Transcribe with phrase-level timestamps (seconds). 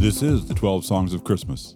[0.00, 1.74] This is the 12 Songs of Christmas.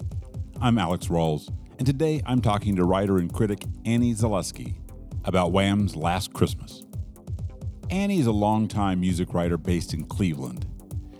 [0.59, 4.77] I'm Alex Rawls, and today I'm talking to writer and critic Annie Zaleski
[5.27, 6.87] about Wham's Last Christmas.
[7.91, 10.65] Annie is a longtime music writer based in Cleveland,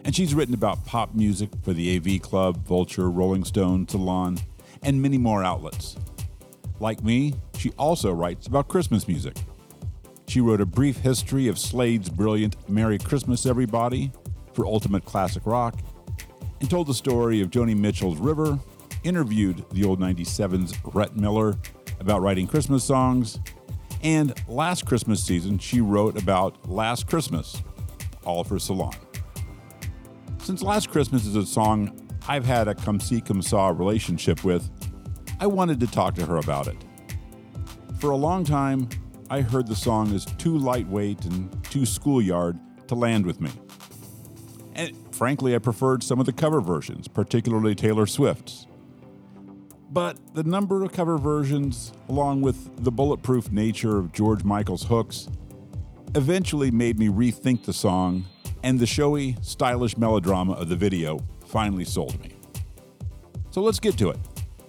[0.07, 4.39] and she's written about pop music for the AV Club, Vulture, Rolling Stone, Salon,
[4.83, 5.97] and many more outlets.
[6.81, 9.37] Like me, she also writes about Christmas music.
[10.27, 14.11] She wrote a brief history of Slade's brilliant Merry Christmas Everybody
[14.55, 15.79] for Ultimate Classic Rock
[16.61, 18.59] and told the story of Joni Mitchell's River,
[19.03, 21.57] interviewed the old 97's Rhett Miller
[22.01, 23.39] about writing Christmas songs,
[24.03, 27.63] and last Christmas season she wrote about Last Christmas,
[28.25, 28.95] all for Salon.
[30.39, 34.71] Since Last Christmas is a song I've had a come see come saw relationship with,
[35.41, 36.77] I wanted to talk to her about it.
[37.99, 38.89] For a long time,
[39.31, 43.51] I heard the song as too lightweight and too schoolyard to land with me.
[45.15, 48.67] Frankly, I preferred some of the cover versions, particularly Taylor Swift's.
[49.89, 55.29] But the number of cover versions, along with the bulletproof nature of George Michael's hooks,
[56.17, 58.25] eventually made me rethink the song,
[58.65, 62.35] and the showy, stylish melodrama of the video finally sold me.
[63.53, 64.19] So let's get to it.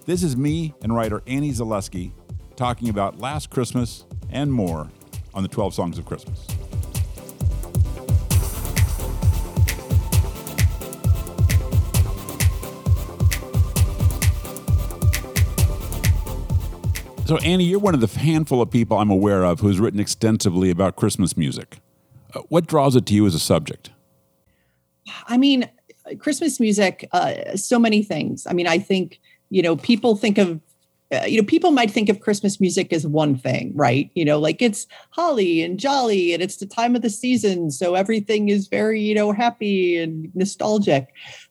[0.06, 2.12] This is me and writer Annie Zaleski
[2.56, 4.92] talking about Last Christmas and more
[5.34, 6.46] on the 12 Songs of Christmas.
[17.26, 20.70] So, Annie, you're one of the handful of people I'm aware of who's written extensively
[20.70, 21.80] about Christmas music.
[22.36, 23.90] Uh, what draws it to you as a subject?
[25.28, 25.68] I mean,
[26.20, 28.46] Christmas music, uh, so many things.
[28.46, 30.62] I mean, I think, you know, people think of
[31.12, 34.10] uh, you know, people might think of Christmas music as one thing, right?
[34.16, 37.70] You know, like it's holly and jolly and it's the time of the season.
[37.70, 41.08] So everything is very, you know, happy and nostalgic.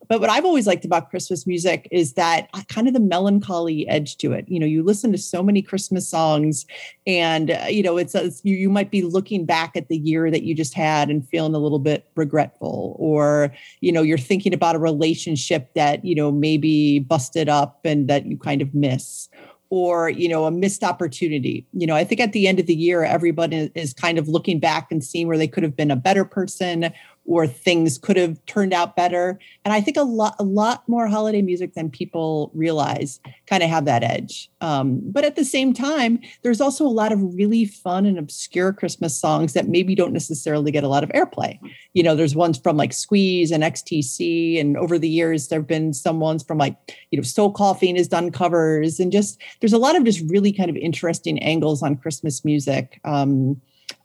[0.09, 3.89] But what I've always liked about Christmas music is that uh, kind of the melancholy
[3.89, 4.45] edge to it.
[4.49, 6.67] You know, you listen to so many Christmas songs,
[7.07, 10.31] and uh, you know, it's, it's you, you might be looking back at the year
[10.31, 14.55] that you just had and feeling a little bit regretful, or you know, you're thinking
[14.55, 19.29] about a relationship that you know maybe busted up and that you kind of miss
[19.71, 22.75] or you know a missed opportunity you know i think at the end of the
[22.75, 25.97] year everybody is kind of looking back and seeing where they could have been a
[25.97, 26.93] better person
[27.27, 29.39] or things could have turned out better.
[29.65, 33.71] And I think a lot, a lot more holiday music than people realize kind of
[33.71, 34.51] have that edge.
[34.61, 38.73] Um, but at the same time, there's also a lot of really fun and obscure
[38.73, 41.59] Christmas songs that maybe don't necessarily get a lot of airplay.
[41.95, 45.67] You know, there's ones from like Squeeze and XTC, and over the years there have
[45.67, 46.77] been some ones from like
[47.11, 50.53] you know Soul Coughing has done covers, and just there's a lot of just really
[50.53, 53.01] kind of interesting angles on Christmas music.
[53.05, 53.61] Um,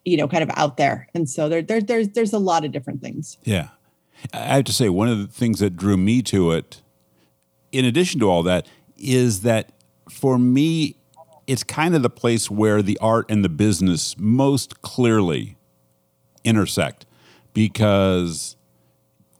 [0.09, 1.07] you know, kind of out there.
[1.13, 3.37] And so there, there there's there's a lot of different things.
[3.43, 3.69] Yeah.
[4.33, 6.81] I have to say, one of the things that drew me to it,
[7.71, 9.71] in addition to all that, is that
[10.09, 10.97] for me,
[11.47, 15.57] it's kind of the place where the art and the business most clearly
[16.43, 17.05] intersect
[17.53, 18.55] because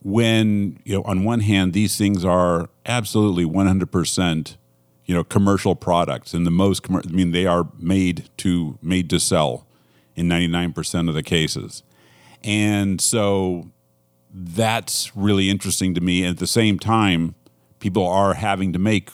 [0.02, 4.58] when you know on one hand these things are absolutely 100%
[5.06, 9.10] you know commercial products and the most commercial i mean they are made to made
[9.10, 9.68] to sell
[10.20, 11.82] in 99% of the cases.
[12.44, 13.72] And so
[14.32, 16.24] that's really interesting to me.
[16.24, 17.36] And at the same time,
[17.80, 19.10] people are having to make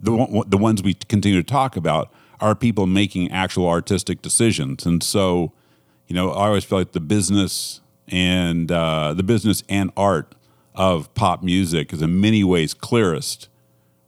[0.00, 4.86] the, the ones we continue to talk about are people making actual artistic decisions.
[4.86, 5.52] And so,
[6.06, 10.36] you know, I always feel like the business and uh, the business and art
[10.76, 13.48] of pop music is in many ways clearest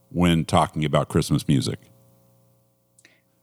[0.09, 1.79] when talking about Christmas music.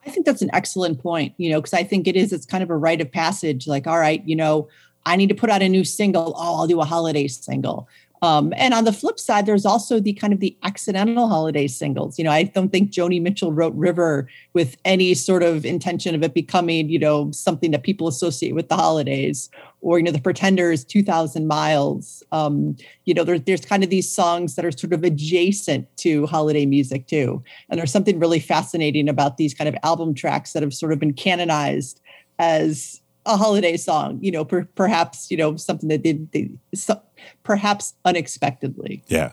[0.09, 2.63] I think that's an excellent point, you know, because I think it is, it's kind
[2.63, 3.67] of a rite of passage.
[3.67, 4.67] Like, all right, you know,
[5.05, 6.33] I need to put out a new single.
[6.35, 7.87] Oh, I'll do a holiday single.
[8.23, 12.19] Um, and on the flip side, there's also the kind of the accidental holiday singles.
[12.19, 16.23] You know, I don't think Joni Mitchell wrote River with any sort of intention of
[16.23, 19.50] it becoming, you know, something that people associate with the holidays.
[19.81, 22.23] Or, you know, the Pretenders, 2000 Miles.
[22.33, 26.27] Um, you know, there, there's kind of these songs that are sort of adjacent to
[26.27, 27.43] holiday music too.
[27.69, 30.99] And there's something really fascinating about these kind of album tracks that have sort of
[30.99, 32.01] been canonized
[32.39, 37.01] as a holiday song, you know, per, perhaps, you know, something that did, they, so,
[37.45, 39.03] perhaps unexpectedly.
[39.07, 39.33] Yeah.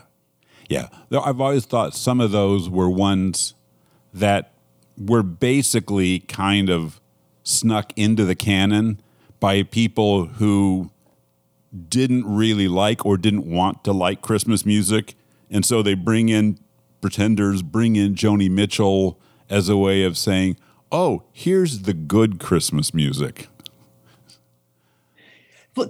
[0.68, 0.88] Yeah.
[1.10, 3.54] I've always thought some of those were ones
[4.12, 4.52] that
[4.98, 7.00] were basically kind of
[7.42, 9.00] snuck into the canon
[9.40, 10.90] by people who
[11.88, 15.14] didn't really like or didn't want to like Christmas music.
[15.50, 16.58] And so they bring in
[17.00, 19.18] pretenders, bring in Joni Mitchell
[19.48, 20.56] as a way of saying,
[20.90, 23.48] oh, here's the good Christmas music.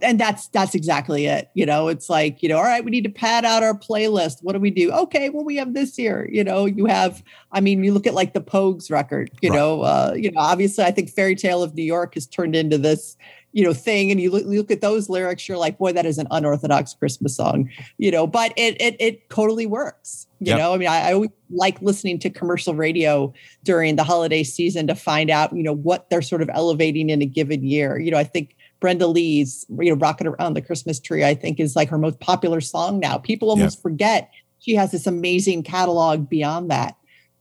[0.02, 1.48] And that's that's exactly it.
[1.54, 4.42] You know it's like you know all right we need to pad out our playlist.
[4.42, 4.90] What do we do?
[4.90, 6.28] Okay well we have this here.
[6.32, 7.22] You know you have
[7.52, 9.56] i mean you look at like the pogues record you right.
[9.56, 12.76] know uh you know obviously i think fairy tale of new york has turned into
[12.76, 13.16] this
[13.56, 16.04] you know thing and you look, you look at those lyrics you're like boy that
[16.04, 20.58] is an unorthodox christmas song you know but it it, it totally works you yep.
[20.58, 23.32] know i mean I, I always like listening to commercial radio
[23.64, 27.22] during the holiday season to find out you know what they're sort of elevating in
[27.22, 31.00] a given year you know i think Brenda Lee's, you know, Rocking Around the Christmas
[31.00, 33.16] Tree, I think is like her most popular song now.
[33.16, 36.94] People almost forget she has this amazing catalog beyond that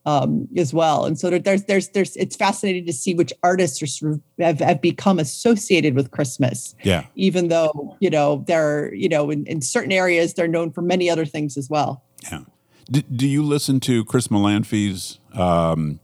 [0.05, 1.05] um, as well.
[1.05, 4.59] And so there's, there's, there's, it's fascinating to see which artists are sort of have,
[4.59, 6.75] have become associated with Christmas.
[6.83, 7.05] Yeah.
[7.15, 11.09] Even though, you know, they're, you know, in, in certain areas, they're known for many
[11.09, 12.03] other things as well.
[12.31, 12.41] Yeah.
[12.89, 15.99] Do, do you listen to Chris Molanphy's um,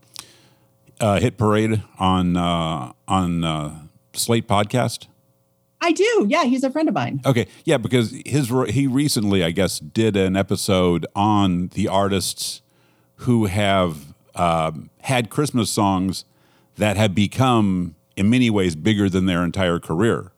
[1.00, 3.82] uh, hit parade on, uh, on uh,
[4.14, 5.06] Slate podcast?
[5.84, 6.26] I do.
[6.28, 7.20] Yeah, he's a friend of mine.
[7.26, 12.61] Okay, yeah, because his he recently, I guess, did an episode on the artists
[13.22, 16.24] who have um, had Christmas songs
[16.76, 20.32] that have become, in many ways, bigger than their entire career,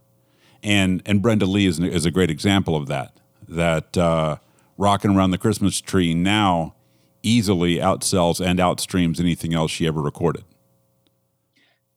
[0.62, 3.19] and and Brenda Lee is is a great example of that.
[3.48, 4.36] That uh,
[4.78, 6.75] rocking around the Christmas tree now
[7.22, 10.44] easily outsells and outstreams anything else she ever recorded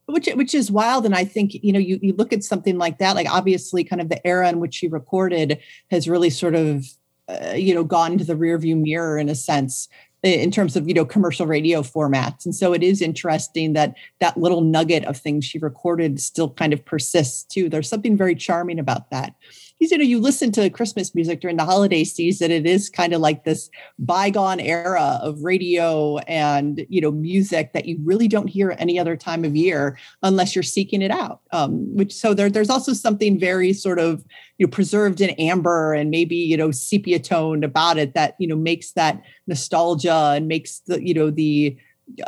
[0.08, 2.98] which which is wild and i think you know you, you look at something like
[2.98, 5.58] that like obviously kind of the era in which she recorded
[5.90, 6.86] has really sort of
[7.28, 9.88] uh, you know gone to the rearview mirror in a sense
[10.22, 12.44] in terms of you know commercial radio formats.
[12.44, 16.72] And so it is interesting that that little nugget of things she recorded still kind
[16.72, 17.68] of persists too.
[17.68, 19.34] There's something very charming about that
[19.78, 23.12] because you know you listen to Christmas music during the holiday season, it is kind
[23.12, 28.48] of like this bygone era of radio and you know music that you really don't
[28.48, 31.40] hear any other time of year unless you're seeking it out.
[31.52, 34.24] Um, which so there, there's also something very sort of
[34.58, 38.48] you know preserved in amber and maybe you know sepia toned about it that you
[38.48, 41.76] know makes that nostalgia and makes the you know the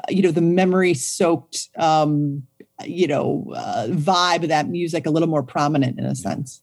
[0.09, 2.43] you know the memory soaked um
[2.85, 6.63] you know uh, vibe of that music a little more prominent in a sense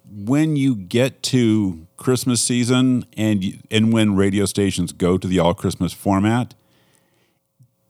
[0.13, 5.53] when you get to Christmas season and and when radio stations go to the all
[5.53, 6.53] Christmas format,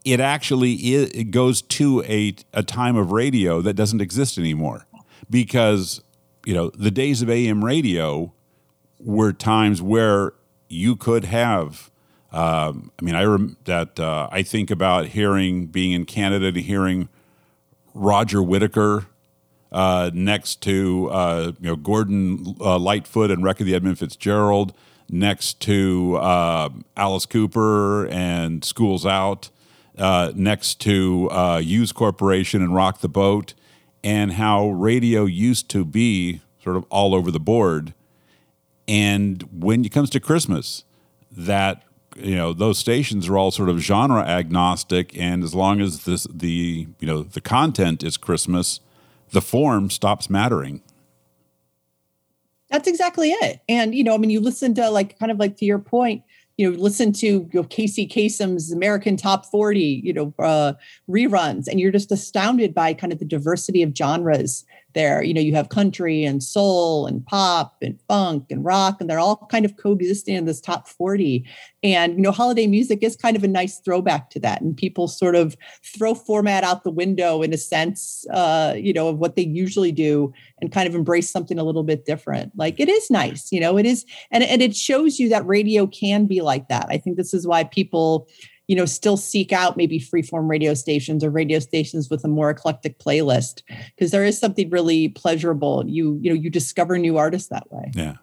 [0.06, 4.85] it actually is, it goes to a a time of radio that doesn't exist anymore
[5.29, 6.01] because
[6.45, 8.31] you know the days of AM radio
[9.00, 10.33] were times where
[10.69, 11.89] you could have.
[12.31, 16.57] Um, I mean, I rem- that uh, I think about hearing being in Canada and
[16.57, 17.09] hearing
[17.94, 19.07] Roger Whittaker
[19.71, 24.73] uh, next to uh, you know Gordon uh, Lightfoot and of the Edmund Fitzgerald,
[25.09, 29.50] next to uh, Alice Cooper and Schools Out,
[29.97, 31.57] uh, next to uh,
[31.91, 33.53] Corporation and Rock the Boat,
[34.03, 37.93] and how radio used to be sort of all over the board.
[38.88, 40.84] And when it comes to Christmas,
[41.31, 41.84] that
[42.17, 46.27] you know those stations are all sort of genre agnostic, and as long as this
[46.29, 48.81] the you know the content is Christmas
[49.31, 50.81] the form stops mattering.
[52.69, 53.59] That's exactly it.
[53.67, 56.23] And, you know, I mean, you listen to like kind of like to your point,
[56.57, 60.73] you know, listen to you know, Casey Kasem's American Top 40, you know, uh,
[61.09, 65.24] reruns, and you're just astounded by kind of the diversity of genres there.
[65.24, 69.19] You know, you have country and soul and pop and funk and rock, and they're
[69.19, 71.45] all kind of coexisting in this top 40.
[71.83, 74.62] And, you know, holiday music is kind of a nice throwback to that.
[74.62, 79.07] And people sort of throw format out the window in a sense, uh, you know,
[79.07, 80.31] of what they usually do
[80.62, 82.51] and kind of embrace something a little bit different.
[82.55, 84.05] Like it is nice, you know, it is.
[84.29, 86.86] And, and it shows you that radio can be like that.
[86.89, 88.27] I think this is why people,
[88.71, 92.49] you know still seek out maybe freeform radio stations or radio stations with a more
[92.49, 93.63] eclectic playlist
[93.93, 95.83] because there is something really pleasurable.
[95.85, 97.91] You you know you discover new artists that way.
[97.93, 98.15] Yeah.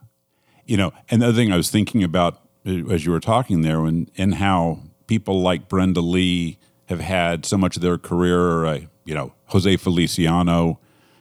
[0.64, 3.84] You know and another thing i was thinking about uh, as you were talking there
[3.84, 8.80] and and how people like brenda lee have had so much of their career uh,
[9.04, 10.78] you know jose feliciano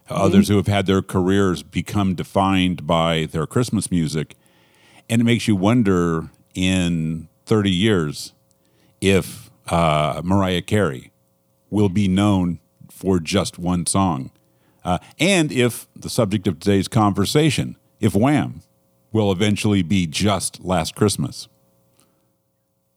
[0.10, 0.22] mm-hmm.
[0.22, 4.36] others who have had their careers become defined by their christmas music.
[5.10, 8.34] And it makes you wonder in 30 years
[9.02, 11.12] if uh, Mariah Carey
[11.70, 14.32] will be known for just one song.
[14.84, 18.62] Uh, and if the subject of today's conversation, if Wham
[19.12, 21.48] will eventually be just Last Christmas.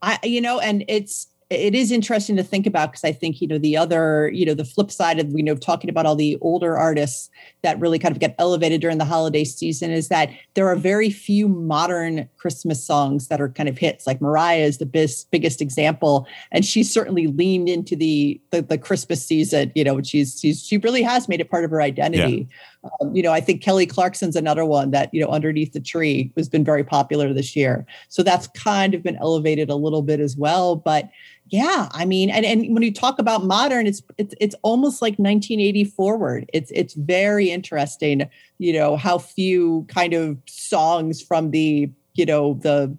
[0.03, 3.49] I, you know, and it's it is interesting to think about because I think you
[3.49, 6.39] know the other you know the flip side of you know talking about all the
[6.41, 7.29] older artists
[7.63, 11.11] that really kind of get elevated during the holiday season is that there are very
[11.11, 14.07] few modern Christmas songs that are kind of hits.
[14.07, 18.79] Like Mariah is the biggest biggest example, and she's certainly leaned into the the, the
[18.79, 19.73] Christmas season.
[19.75, 22.49] You know, she's she's she really has made it part of her identity.
[22.49, 22.57] Yeah.
[23.01, 26.33] Um, you know, I think Kelly Clarkson's another one that you know underneath the tree
[26.37, 27.87] has been very popular this year.
[28.09, 31.11] So that's kind of been elevated a little bit as well, but
[31.51, 35.15] yeah, I mean, and, and when you talk about modern, it's it's it's almost like
[35.15, 36.49] 1980 forward.
[36.53, 42.55] It's it's very interesting, you know, how few kind of songs from the you know
[42.55, 42.97] the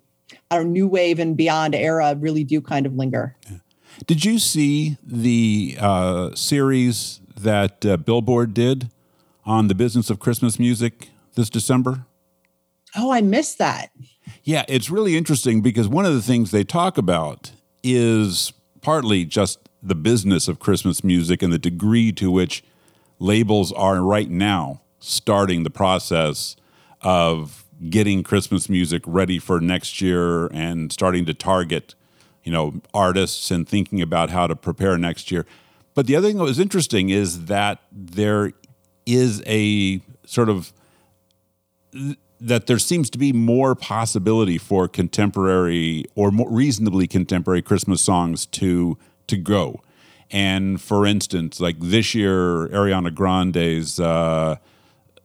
[0.49, 3.37] our new wave and beyond era really do kind of linger.
[3.49, 3.57] Yeah.
[4.05, 8.89] Did you see the uh, series that uh, Billboard did
[9.45, 12.05] on the business of Christmas music this December?
[12.95, 13.91] Oh, I missed that.
[14.43, 17.51] Yeah, it's really interesting because one of the things they talk about
[17.83, 22.63] is partly just the business of Christmas music and the degree to which
[23.19, 26.55] labels are right now starting the process
[27.01, 31.95] of getting Christmas music ready for next year and starting to target,
[32.43, 35.45] you know, artists and thinking about how to prepare next year.
[35.95, 38.51] But the other thing that was interesting is that there
[39.15, 40.73] is a sort of
[42.41, 48.45] that there seems to be more possibility for contemporary or more reasonably contemporary Christmas songs
[48.47, 49.81] to to go.
[50.31, 54.55] And for instance, like this year, Ariana Grande's uh,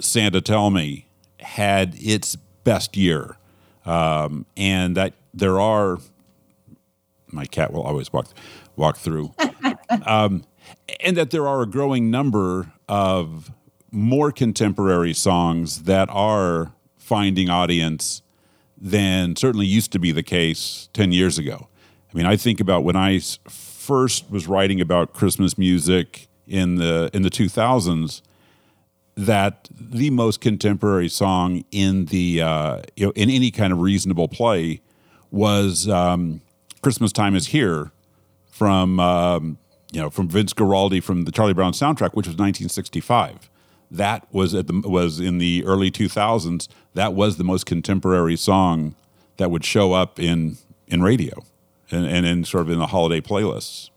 [0.00, 1.06] "Santa Tell Me"
[1.40, 3.36] had its best year,
[3.84, 5.98] um, and that there are.
[7.32, 8.28] My cat will always walk
[8.76, 9.32] walk through,
[10.06, 10.44] um,
[11.00, 13.50] and that there are a growing number of
[13.90, 18.22] more contemporary songs that are finding audience
[18.76, 21.68] than certainly used to be the case 10 years ago.
[22.12, 27.10] I mean, I think about when I first was writing about Christmas music in the
[27.12, 28.22] in the 2000s
[29.16, 34.28] that the most contemporary song in the uh, you know in any kind of reasonable
[34.28, 34.80] play
[35.30, 36.40] was um,
[36.82, 37.90] "Christmas Time Is Here"
[38.50, 39.58] from um,
[39.90, 43.48] you know from Vince Guaraldi from the Charlie Brown soundtrack, which was 1965
[43.90, 48.94] that was at the was in the early 2000s that was the most contemporary song
[49.36, 50.56] that would show up in
[50.88, 51.44] in radio
[51.90, 53.90] and, and in sort of in the holiday playlists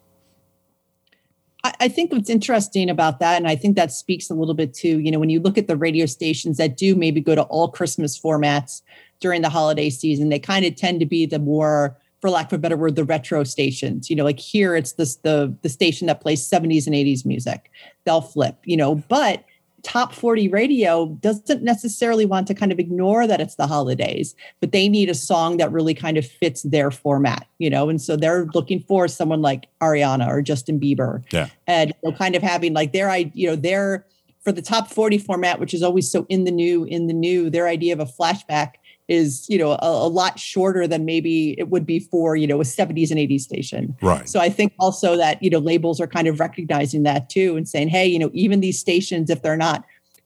[1.64, 4.88] I think what's interesting about that, and I think that speaks a little bit to,
[4.88, 7.68] you know, when you look at the radio stations that do maybe go to all
[7.68, 8.82] Christmas formats
[9.20, 12.54] during the holiday season, they kind of tend to be the more, for lack of
[12.54, 14.10] a better word, the retro stations.
[14.10, 17.70] You know, like here it's this the the station that plays 70s and 80s music.
[18.06, 19.44] They'll flip, you know, but
[19.84, 24.72] top 40 radio doesn't necessarily want to kind of ignore that it's the holidays, but
[24.72, 27.90] they need a song that really kind of fits their format, you know?
[27.90, 31.24] And so they're looking for someone like Ariana or Justin Bieber.
[31.32, 31.50] Yeah.
[31.68, 34.06] And know, kind of having like their, you know, their,
[34.42, 37.50] for the top 40 format, which is always so in the new, in the new,
[37.50, 38.76] their idea of a flashback
[39.10, 42.62] is you know a, a, lot shorter than maybe it would be for you know
[42.62, 43.98] a 70s and 80s station.
[44.02, 44.30] Right.
[44.30, 47.68] So i think also that you know labels are kind of recognizing that too and
[47.68, 49.84] saying hey you know even these stations if they're not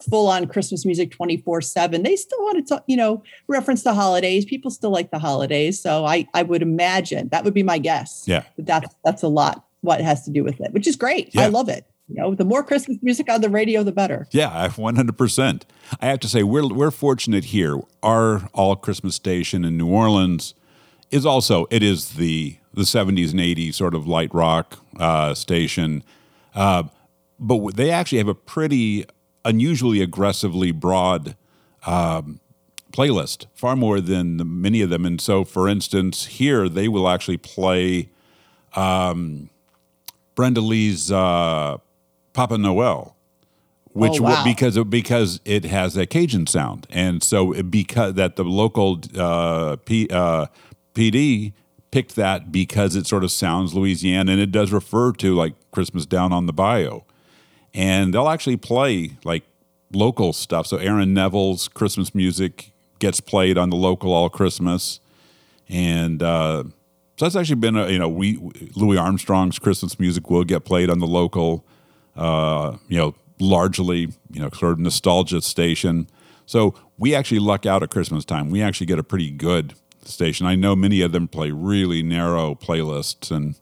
[0.09, 3.93] full on christmas music 24 7 they still want to talk, you know reference the
[3.93, 4.45] holidays.
[4.45, 5.81] People still like the holidays.
[5.81, 8.25] So i i would imagine that would be my guess.
[8.27, 8.43] Yeah.
[8.57, 11.33] That's that's a lot what has to do with it which is great.
[11.33, 11.43] Yeah.
[11.43, 14.27] i love it you know, the more Christmas music on the radio, the better.
[14.31, 15.61] Yeah, 100%.
[16.01, 17.79] I have to say, we're, we're fortunate here.
[18.01, 20.53] Our all Christmas station in New Orleans
[21.11, 26.03] is also, it is the, the 70s and 80s sort of light rock uh, station.
[26.53, 26.83] Uh,
[27.39, 29.05] but they actually have a pretty
[29.45, 31.35] unusually aggressively broad
[31.85, 32.39] um,
[32.91, 35.05] playlist, far more than the, many of them.
[35.05, 38.09] And so, for instance, here they will actually play
[38.75, 39.49] um,
[40.35, 41.77] Brenda Lee's uh,
[42.33, 43.15] Papa Noel,
[43.93, 44.43] which oh, wow.
[44.43, 50.07] because because it has a Cajun sound, and so because that the local uh, P,
[50.11, 50.47] uh,
[50.93, 51.53] PD
[51.91, 56.07] picked that because it sort of sounds Louisiana and it does refer to like Christmas
[56.07, 57.01] down on the bayou,
[57.73, 59.43] and they'll actually play like
[59.91, 60.65] local stuff.
[60.65, 64.99] So Aaron Neville's Christmas music gets played on the local all Christmas,
[65.69, 66.63] and uh,
[67.17, 68.37] so that's actually been a, you know we
[68.75, 71.63] Louis Armstrong's Christmas music will get played on the local
[72.15, 76.07] uh, you know, largely, you know, sort of nostalgia station.
[76.45, 78.49] So we actually luck out at Christmas time.
[78.49, 80.45] We actually get a pretty good station.
[80.45, 83.55] I know many of them play really narrow playlists and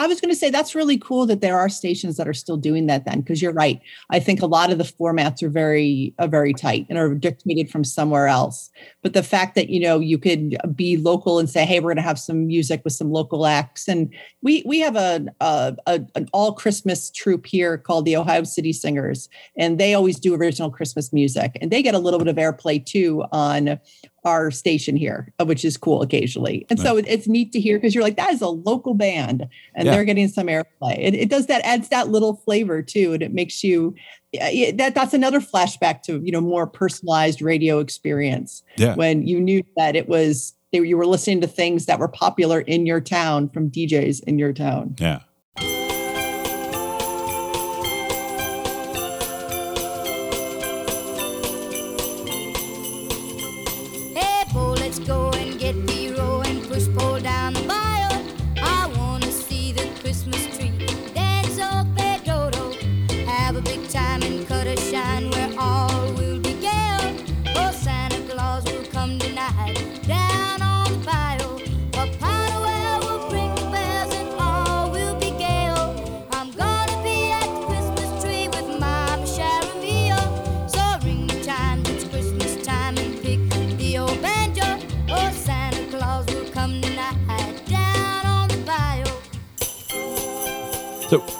[0.00, 2.56] I was going to say that's really cool that there are stations that are still
[2.56, 3.80] doing that then because you're right.
[4.10, 7.68] I think a lot of the formats are very uh, very tight and are dictated
[7.68, 8.70] from somewhere else.
[9.02, 11.96] But the fact that you know you could be local and say, "Hey, we're going
[11.96, 16.00] to have some music with some local acts," and we we have a, a, a
[16.14, 19.28] an all Christmas troupe here called the Ohio City Singers,
[19.58, 22.84] and they always do original Christmas music, and they get a little bit of airplay
[22.84, 23.80] too on
[24.28, 26.66] our station here, uh, which is cool occasionally.
[26.70, 29.86] And so it's neat to hear because you're like, that is a local band and
[29.86, 29.92] yeah.
[29.92, 30.98] they're getting some airplay.
[30.98, 33.14] It, it, does that, adds that little flavor too.
[33.14, 33.94] And it makes you,
[34.32, 38.94] that that's another flashback to, you know, more personalized radio experience yeah.
[38.94, 42.60] when you knew that it was, they, you were listening to things that were popular
[42.60, 44.94] in your town from DJs in your town.
[44.98, 45.20] Yeah.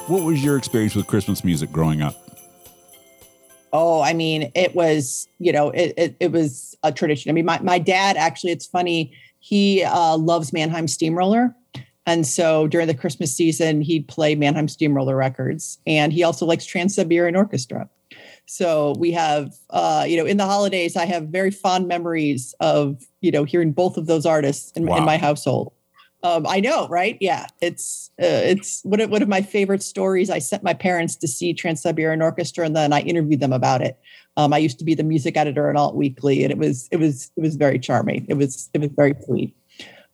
[0.08, 2.16] What was your experience with Christmas music growing up?
[3.72, 7.30] Oh, I mean, it was, you know, it, it, it was a tradition.
[7.30, 11.54] I mean, my, my dad actually, it's funny, he uh, loves Mannheim Steamroller.
[12.06, 15.78] And so during the Christmas season, he'd play Mannheim Steamroller records.
[15.86, 17.90] And he also likes Trans Siberian Orchestra.
[18.46, 23.04] So we have, uh, you know, in the holidays, I have very fond memories of,
[23.20, 24.96] you know, hearing both of those artists in, wow.
[24.96, 25.74] in my household.
[26.22, 27.16] Um, I know, right?
[27.20, 30.30] Yeah, it's uh, it's one of, one of my favorite stories.
[30.30, 33.82] I sent my parents to see Trans Siberian Orchestra, and then I interviewed them about
[33.82, 33.96] it.
[34.36, 36.96] Um, I used to be the music editor at Alt Weekly, and it was it
[36.96, 38.26] was it was very charming.
[38.28, 39.56] It was it was very sweet.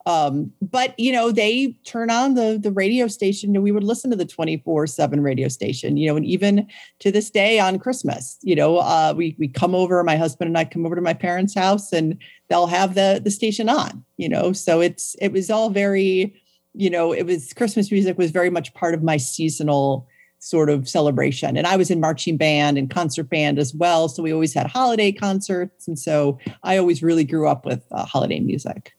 [0.07, 4.11] Um, but you know, they turn on the the radio station, and we would listen
[4.11, 5.97] to the twenty four seven radio station.
[5.97, 6.67] You know, and even
[7.01, 10.03] to this day on Christmas, you know, uh, we we come over.
[10.05, 13.31] My husband and I come over to my parents' house, and they'll have the the
[13.31, 14.05] station on.
[14.19, 16.35] You know, so it's it was all very,
[16.75, 20.07] you know, it was Christmas music was very much part of my seasonal
[20.39, 21.57] sort of celebration.
[21.57, 24.11] And I was in marching band and concert band as well.
[24.11, 25.89] So we always had holiday concerts.
[25.89, 28.93] And so I always really grew up with uh, holiday music.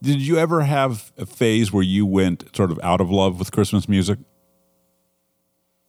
[0.00, 3.50] Did you ever have a phase where you went sort of out of love with
[3.50, 4.18] Christmas music?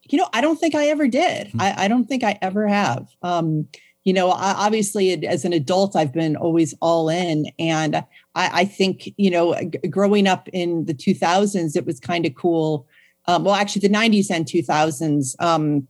[0.10, 1.48] You know, I don't think I ever did.
[1.48, 1.62] Mm-hmm.
[1.62, 3.08] I, I, don't think I ever have.
[3.22, 3.68] Um,
[4.04, 7.46] you know, I, obviously, as an adult, I've been always all in.
[7.60, 12.26] And I, I think, you know, g- growing up in the 2000s, it was kind
[12.26, 12.88] of cool.
[13.28, 15.88] Um, well, actually, the 90s and 2000s, um,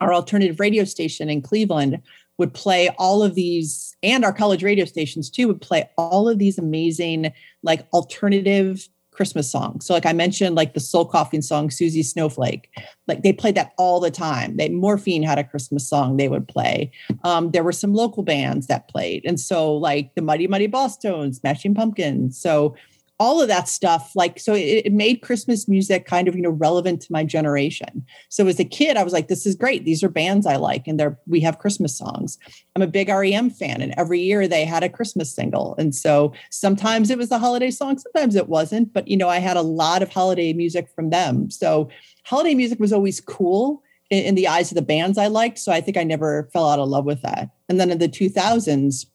[0.00, 2.02] our alternative radio station in Cleveland
[2.38, 6.38] would play all of these and our college radio stations too would play all of
[6.38, 9.86] these amazing like alternative Christmas songs.
[9.86, 12.70] So, like I mentioned, like the soul coughing song, Susie Snowflake,
[13.08, 14.56] like they played that all the time.
[14.58, 16.92] They Morphine had a Christmas song they would play.
[17.24, 19.24] Um, there were some local bands that played.
[19.24, 22.38] And so, like the Mighty Mighty Bosstones, Smashing Pumpkins.
[22.38, 22.76] So,
[23.18, 26.50] all of that stuff like so it, it, made christmas music kind of you know
[26.50, 28.04] relevant to my generation.
[28.28, 29.84] So as a kid i was like this is great.
[29.84, 32.38] These are bands i like and they're we have christmas songs.
[32.74, 35.74] I'm a big rem fan and every year they had a christmas single.
[35.78, 39.38] And so sometimes it was a holiday song sometimes it wasn't but you know i
[39.38, 41.50] had a lot of holiday music from them.
[41.50, 41.88] So
[42.24, 45.58] holiday music was always cool in, in the eyes of the bands i liked.
[45.58, 47.50] So i think i never fell out of love with that.
[47.68, 49.06] And then in the 2000s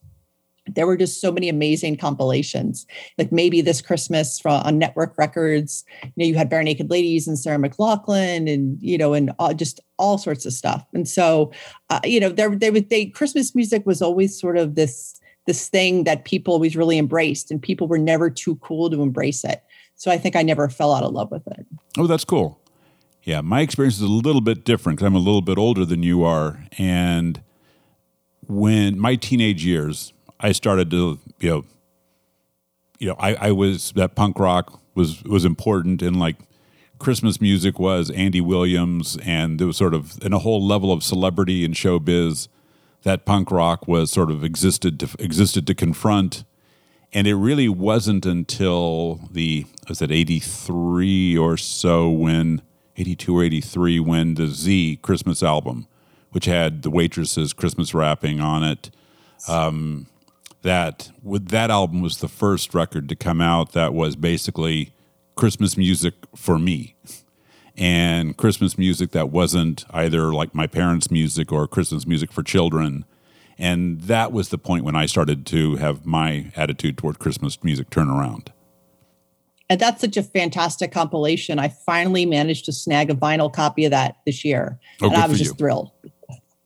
[0.67, 2.85] there were just so many amazing compilations.
[3.17, 7.37] Like maybe this christmas from on Nettwerk records you know you had Barenaked Ladies and
[7.37, 10.85] sarah mclachlan and you know and uh, just all sorts of stuff.
[10.93, 11.51] And so
[11.89, 15.69] uh, you know there they would they christmas music was always sort of this this
[15.69, 19.63] thing that people always really embraced and people were never too cool to embrace it.
[19.95, 21.65] So i think i never fell out of love with it.
[21.97, 22.59] Oh that's cool.
[23.23, 26.03] Yeah my experience is a little bit different because i'm a little bit older than
[26.03, 26.65] you are.
[26.77, 27.41] And
[28.47, 31.65] when my teenage years I started to you know
[32.99, 36.37] you know I, I was that punk rock was was important and like
[36.99, 41.03] Christmas music was Andy Williams and there was sort of in a whole level of
[41.03, 42.47] celebrity and showbiz
[43.03, 46.43] that punk rock was sort of existed to existed to confront.
[47.13, 52.61] And it really wasn't until the was it 83 or so when
[52.97, 55.87] 82 or 83 when the Z Christmas album
[56.31, 58.91] which had the waitresses Christmas wrapping on it
[59.49, 60.07] um,
[60.61, 64.93] that with that album was the first record to come out that was basically
[65.35, 66.95] Christmas music for me
[67.77, 73.05] and Christmas music that wasn't either like my parents' music or Christmas music for children.
[73.57, 77.89] And that was the point when I started to have my attitude toward Christmas music
[77.89, 78.51] turn around.
[79.69, 81.57] And that's such a fantastic compilation.
[81.57, 84.77] I finally managed to snag a vinyl copy of that this year.
[85.01, 85.57] Oh, and I was just you.
[85.57, 85.91] thrilled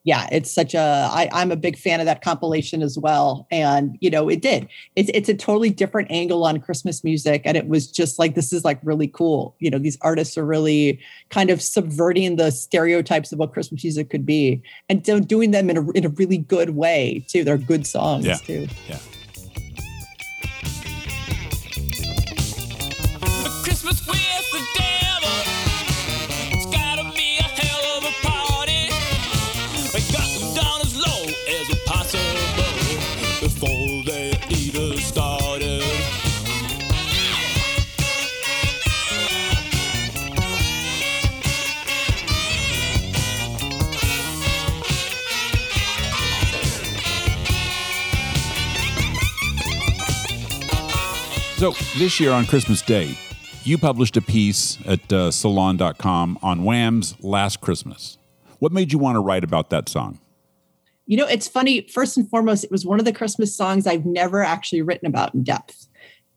[0.06, 0.80] yeah, it's such a.
[1.12, 3.48] I, I'm a big fan of that compilation as well.
[3.50, 4.70] And you know, it did.
[4.96, 8.54] It's it's a totally different angle on Christmas music, and it was just like this
[8.54, 9.56] is like really cool.
[9.58, 11.00] You know, these artists are really
[11.32, 15.78] kind of subverting the stereotypes of what Christmas music could be, and doing them in
[15.78, 17.44] a in a really good way too.
[17.44, 18.36] They're good songs yeah.
[18.36, 18.68] too.
[18.88, 19.00] Yeah.
[51.66, 53.18] So, this year on Christmas Day,
[53.64, 58.20] you published a piece at uh, salon.com on Wham's Last Christmas.
[58.60, 60.20] What made you want to write about that song?
[61.08, 61.88] You know, it's funny.
[61.92, 65.34] First and foremost, it was one of the Christmas songs I've never actually written about
[65.34, 65.88] in depth.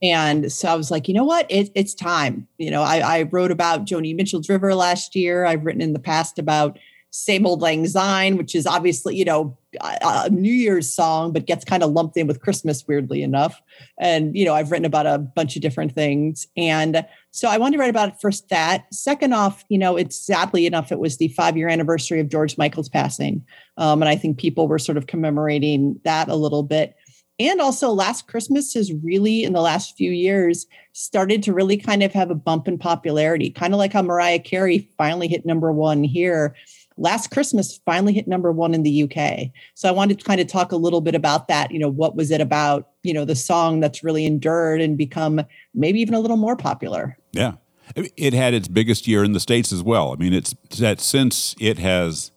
[0.02, 1.44] And so I was like, you know what?
[1.50, 2.48] It, it's time.
[2.56, 5.44] You know, I, I wrote about Joni Mitchell's River last year.
[5.44, 6.78] I've written in the past about
[7.10, 11.64] same Old Lang Syne, which is obviously, you know, a New Year's song, but gets
[11.64, 13.60] kind of lumped in with Christmas, weirdly enough.
[13.98, 16.46] And, you know, I've written about a bunch of different things.
[16.56, 18.92] And so I wanted to write about it first that.
[18.92, 22.58] Second off, you know, it's sadly enough, it was the five year anniversary of George
[22.58, 23.44] Michael's passing.
[23.76, 26.94] Um, and I think people were sort of commemorating that a little bit.
[27.40, 32.02] And also, Last Christmas has really, in the last few years, started to really kind
[32.02, 35.70] of have a bump in popularity, kind of like how Mariah Carey finally hit number
[35.70, 36.56] one here
[36.98, 39.50] Last Christmas finally hit number one in the UK.
[39.74, 41.70] So I wanted to kind of talk a little bit about that.
[41.70, 45.40] You know, what was it about, you know, the song that's really endured and become
[45.74, 47.16] maybe even a little more popular?
[47.32, 47.52] Yeah.
[47.94, 50.12] It had its biggest year in the States as well.
[50.12, 52.32] I mean, it's that since it has,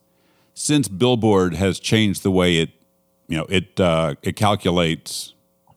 [0.54, 2.70] since Billboard has changed the way it,
[3.28, 5.34] you know, it, uh, it calculates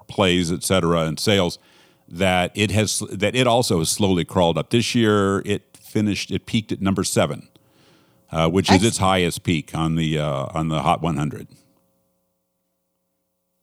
[0.07, 1.59] plays, et cetera, and sales,
[2.07, 4.71] that it has, that it also has slowly crawled up.
[4.71, 7.49] This year, it finished, it peaked at number seven
[8.35, 11.47] uh, which is its highest peak on the uh, on the Hot 100.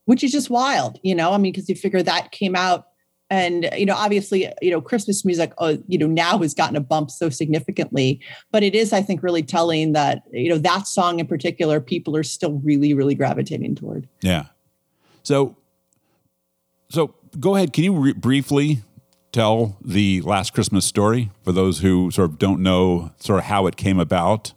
[0.06, 1.32] Which is just wild, you know.
[1.32, 2.86] I mean, because you figure that came out,
[3.28, 6.80] and you know, obviously, you know, Christmas music, uh, you know, now has gotten a
[6.80, 8.20] bump so significantly.
[8.50, 12.16] But it is, I think, really telling that you know that song in particular, people
[12.16, 14.08] are still really, really gravitating toward.
[14.22, 14.46] Yeah.
[15.22, 15.56] So,
[16.88, 17.74] so go ahead.
[17.74, 18.82] Can you re- briefly
[19.32, 23.66] tell the last Christmas story for those who sort of don't know sort of how
[23.66, 24.54] it came about?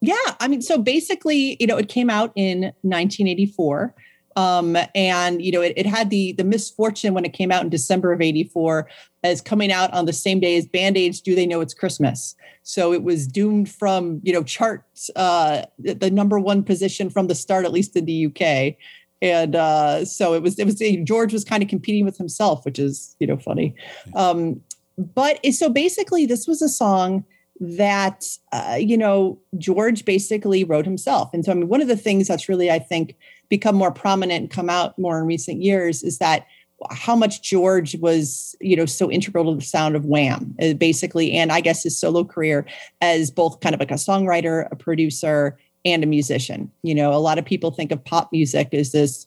[0.00, 3.94] Yeah, I mean, so basically, you know, it came out in 1984.
[4.36, 7.70] Um, and you know, it, it had the the misfortune when it came out in
[7.70, 8.88] December of '84
[9.24, 12.36] as coming out on the same day as Band Aids Do They Know It's Christmas?
[12.62, 17.34] So it was doomed from you know charts uh, the number one position from the
[17.34, 18.76] start, at least in the UK.
[19.20, 22.78] And uh, so it was it was George was kind of competing with himself, which
[22.78, 23.74] is you know funny.
[24.14, 24.60] Um,
[24.96, 27.24] but so basically, this was a song
[27.60, 31.30] that uh, you know George basically wrote himself.
[31.32, 33.16] And so I mean one of the things that's really I think
[33.48, 36.46] become more prominent and come out more in recent years is that
[36.90, 41.32] how much George was, you know, so integral to the sound of Wham, uh, basically,
[41.32, 42.66] and I guess his solo career
[43.00, 46.70] as both kind of like a songwriter, a producer, and a musician.
[46.82, 49.26] You know, a lot of people think of pop music as this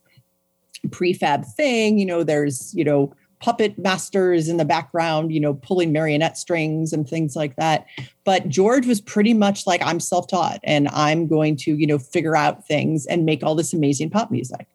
[0.90, 1.98] prefab thing.
[1.98, 6.94] You know, there's, you know, puppet masters in the background, you know, pulling marionette strings
[6.94, 7.86] and things like that.
[8.24, 11.98] But George was pretty much like, I'm self taught and I'm going to, you know,
[11.98, 14.68] figure out things and make all this amazing pop music.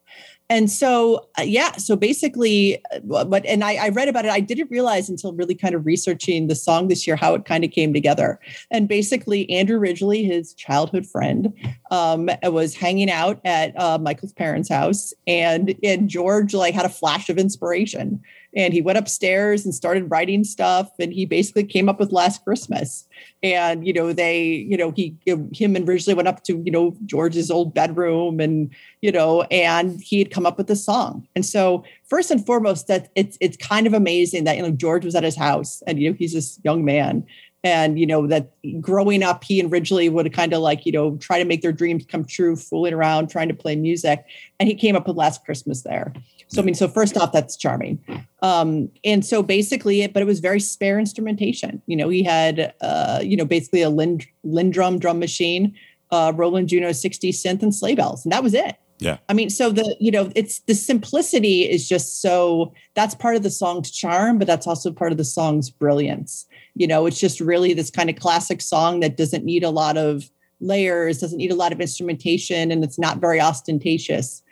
[0.48, 4.30] And so uh, yeah so basically uh, but and I, I, read about it.
[4.30, 7.64] I didn't realize until really kind of researching the song this year how it kind
[7.64, 8.38] of came together.
[8.70, 11.52] And basically andrew Ridgeley, his childhood friend
[11.90, 16.90] um, was hanging out at uh, michael's parents house and and george like had a
[16.90, 18.20] flash of inspiration
[18.56, 22.42] and he went upstairs and started writing stuff and he basically came up with last
[22.42, 23.06] christmas.
[23.42, 26.96] And you know they you know he him and Ridgeley went up to you know
[27.04, 28.70] George's old bedroom and
[29.02, 31.28] you know and he had come up with the song.
[31.36, 35.04] And so first and foremost that it's it's kind of amazing that you know George
[35.04, 37.24] was at his house and you know he's this young man.
[37.62, 41.16] And you know that growing up he and Ridgeley would kind of like you know
[41.18, 44.24] try to make their dreams come true fooling around trying to play music.
[44.58, 46.14] And he came up with last christmas there
[46.48, 47.98] So I mean, so first off, that's charming.
[48.40, 51.82] Um, and so basically, it but it was very spare instrumentation.
[51.86, 55.74] You know, he had uh, you know basically a Linn LinnDrum drum machine,
[56.10, 58.76] uh, Roland Juno 60 synth, and sleigh bells, and that was it.
[58.98, 59.18] Yeah.
[59.28, 63.42] I mean, so the, you know, it's the simplicity is just so that's part of
[63.42, 66.46] the song's charm, but that's also part of the song's brilliance.
[66.74, 69.98] You know, it's just really this kind of classic song that doesn't need a lot
[69.98, 70.30] of
[70.60, 74.42] layers, doesn't need a lot of instrumentation, and it's not very ostentatious.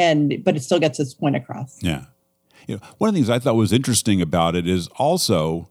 [0.00, 1.82] And but it still gets its point across.
[1.82, 2.06] Yeah.
[2.66, 5.68] You know, one of the things I thought was interesting about it is also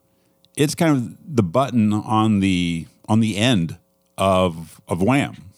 [0.56, 3.78] it's kind of the button on the on the end
[4.18, 5.50] of of Wham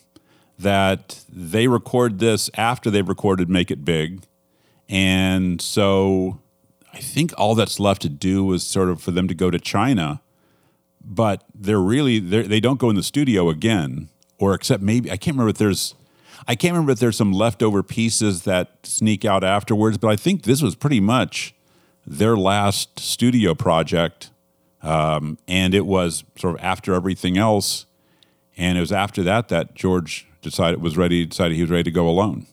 [0.60, 4.21] that they record this after they've recorded Make It Big.
[4.88, 6.39] And so
[6.93, 9.57] I think all that's left to do is sort of for them to go to
[9.57, 10.21] China,
[11.03, 15.17] but they're really they're, they don't go in the studio again, or except maybe I
[15.17, 15.95] can't remember if there's
[16.47, 20.43] I can't remember if there's some leftover pieces that sneak out afterwards, but I think
[20.43, 21.54] this was pretty much
[22.06, 24.32] their last studio project,
[24.82, 27.86] um, and it was sort of after everything else,
[28.58, 31.91] and it was after that that George decided was ready decided he was ready to
[31.91, 32.47] go alone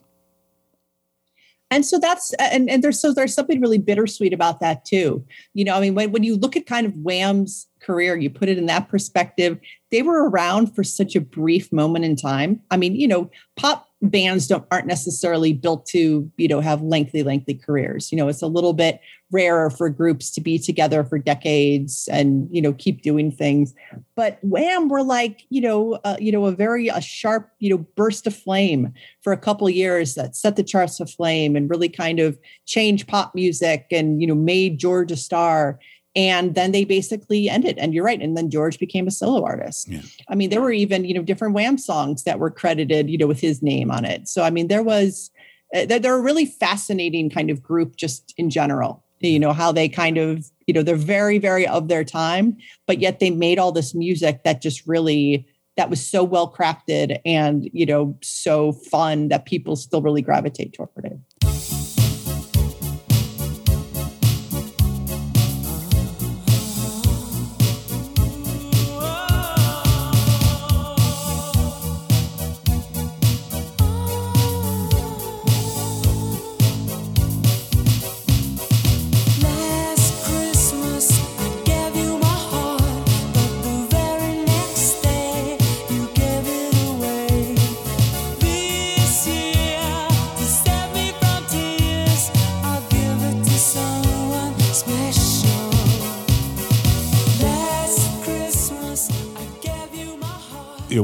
[1.71, 5.25] and so that's and, and there's so there's something really bittersweet about that too.
[5.55, 8.49] You know i mean when, when you look at kind of wham's career you put
[8.49, 9.59] it in that perspective
[9.91, 12.61] they were around for such a brief moment in time.
[12.71, 17.23] I mean you know pop bands don't aren't necessarily built to you know have lengthy
[17.23, 18.13] lengthy careers.
[18.13, 22.49] You know it's a little bit rarer for groups to be together for decades and
[22.51, 23.75] you know keep doing things.
[24.15, 27.79] But wham were like you know uh, you know a very a sharp you know
[27.97, 32.21] burst of flame for a couple years that set the charts aflame and really kind
[32.21, 35.79] of changed pop music and you know made george a star
[36.19, 37.79] and then they basically ended.
[37.79, 38.21] And you're right.
[38.21, 39.89] And then george became a solo artist.
[39.89, 40.03] Yeah.
[40.29, 43.29] i mean there were even you know different wham songs that were credited you know
[43.29, 44.29] with his name on it.
[44.29, 45.31] So i mean there was
[45.75, 49.89] uh, they're a really fascinating kind of group just in general you know how they
[49.89, 53.73] kind of you know they're very very of their time but yet they made all
[53.73, 59.29] this music that just really that was so well crafted and you know so fun
[59.29, 61.19] that people still really gravitate toward it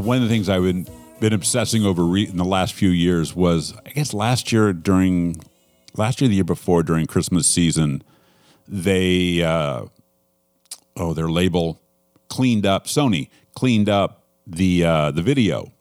[0.04, 0.86] one of the things I've been,
[1.20, 5.36] been obsessing over re- in the last few years was, I guess last year during,
[5.96, 8.02] last year, the year before during Christmas season,
[8.68, 9.86] they, uh,
[10.96, 11.80] oh, their label
[12.28, 15.72] cleaned up, Sony cleaned up the, uh, the video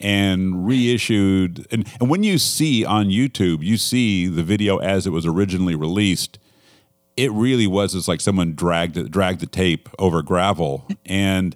[0.00, 1.66] and reissued.
[1.70, 5.74] And, and when you see on YouTube, you see the video as it was originally
[5.74, 6.38] released.
[7.16, 11.54] It really was just like someone dragged dragged the tape over gravel, and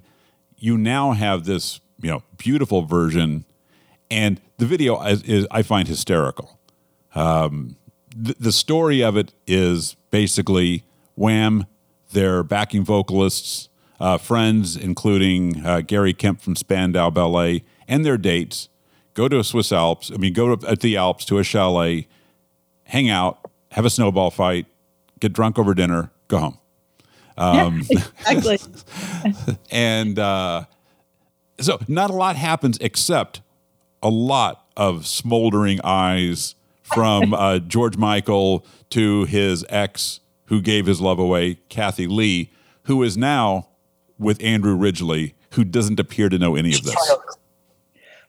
[0.59, 3.47] you now have this you know beautiful version,
[4.11, 6.59] and the video is, is I find hysterical.
[7.15, 7.77] Um,
[8.23, 11.67] th- the story of it is basically Wham,
[12.11, 18.69] their backing vocalists, uh, friends, including uh, Gary Kemp from Spandau Ballet, and their dates,
[19.15, 20.11] go to a Swiss Alps.
[20.13, 22.07] I mean, go to at the Alps to a chalet,
[22.85, 24.67] hang out, have a snowball fight,
[25.21, 26.59] get drunk over dinner, go home.
[27.39, 28.59] Um, yeah, exactly.
[29.71, 30.67] and uh,
[31.61, 33.41] so not a lot happens except
[34.03, 41.01] a lot of smoldering eyes from uh, George Michael to his ex who gave his
[41.01, 42.51] love away, Kathy Lee,
[42.83, 43.69] who is now
[44.19, 47.17] with Andrew Ridgeley, who doesn't appear to know any of this.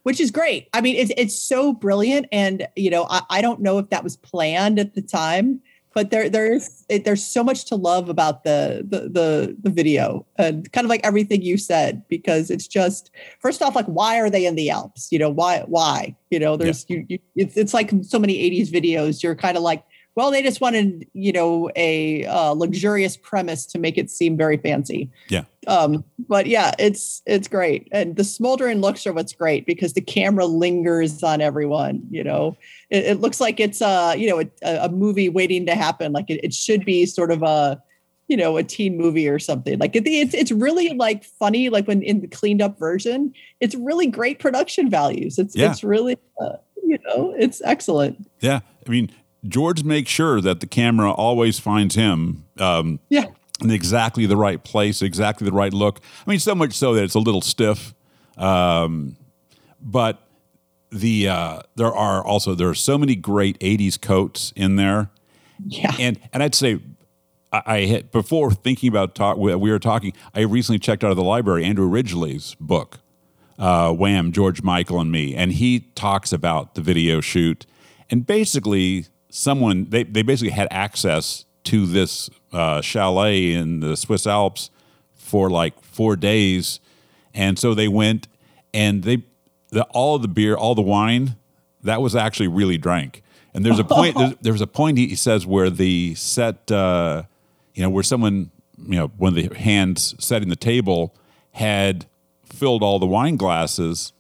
[0.04, 0.70] Which is great.
[0.74, 4.04] I mean, it's it's so brilliant, and you know, I, I don't know if that
[4.04, 5.62] was planned at the time,
[5.96, 10.26] but there there's it, there's so much to love about the, the the the video
[10.38, 14.30] and kind of like everything you said because it's just first off like why are
[14.30, 15.08] they in the Alps?
[15.12, 16.16] You know why why?
[16.30, 16.98] You know there's yeah.
[16.98, 19.84] you, you it's, it's like so many 80s videos you're kind of like
[20.16, 24.58] well they just wanted you know a uh, luxurious premise to make it seem very
[24.58, 25.10] fancy.
[25.30, 29.94] Yeah um but yeah it's it's great and the smoldering looks are what's great because
[29.94, 32.56] the camera lingers on everyone you know
[32.90, 36.30] it, it looks like it's a you know a, a movie waiting to happen like
[36.30, 37.82] it, it, should be sort of a
[38.28, 41.88] you know a teen movie or something like it, it's it's really like funny like
[41.88, 45.70] when in the cleaned up version it's really great production values it's yeah.
[45.70, 49.12] it's really uh, you know it's excellent yeah i mean
[49.48, 52.46] George makes sure that the camera always finds him.
[52.60, 53.26] Um, yeah.
[53.62, 56.02] In exactly the right place, exactly the right look.
[56.26, 57.94] I mean, so much so that it's a little stiff.
[58.38, 59.16] Um,
[59.80, 60.28] but
[60.92, 65.10] the uh, there are also there are so many great '80s coats in there.
[65.66, 65.96] Yeah.
[66.00, 66.80] And and I'd say
[67.52, 70.14] I, I had, before thinking about talk we were talking.
[70.34, 73.00] I recently checked out of the library Andrew Ridgeley's book,
[73.58, 77.66] uh, Wham, George Michael and Me, and he talks about the video shoot.
[78.10, 84.26] And basically, someone they they basically had access to this uh, chalet in the Swiss
[84.26, 84.70] Alps
[85.14, 86.80] for like four days,
[87.34, 88.28] and so they went
[88.74, 89.24] and they
[89.70, 91.36] the, all the beer, all the wine,
[91.84, 93.22] that was actually really drank.
[93.54, 94.18] And there's a point.
[94.18, 97.24] there's, there's a point he says where the set, uh,
[97.74, 101.16] you know, where someone, you know, one of the hands setting the table
[101.52, 102.06] had
[102.44, 104.12] filled all the wine glasses,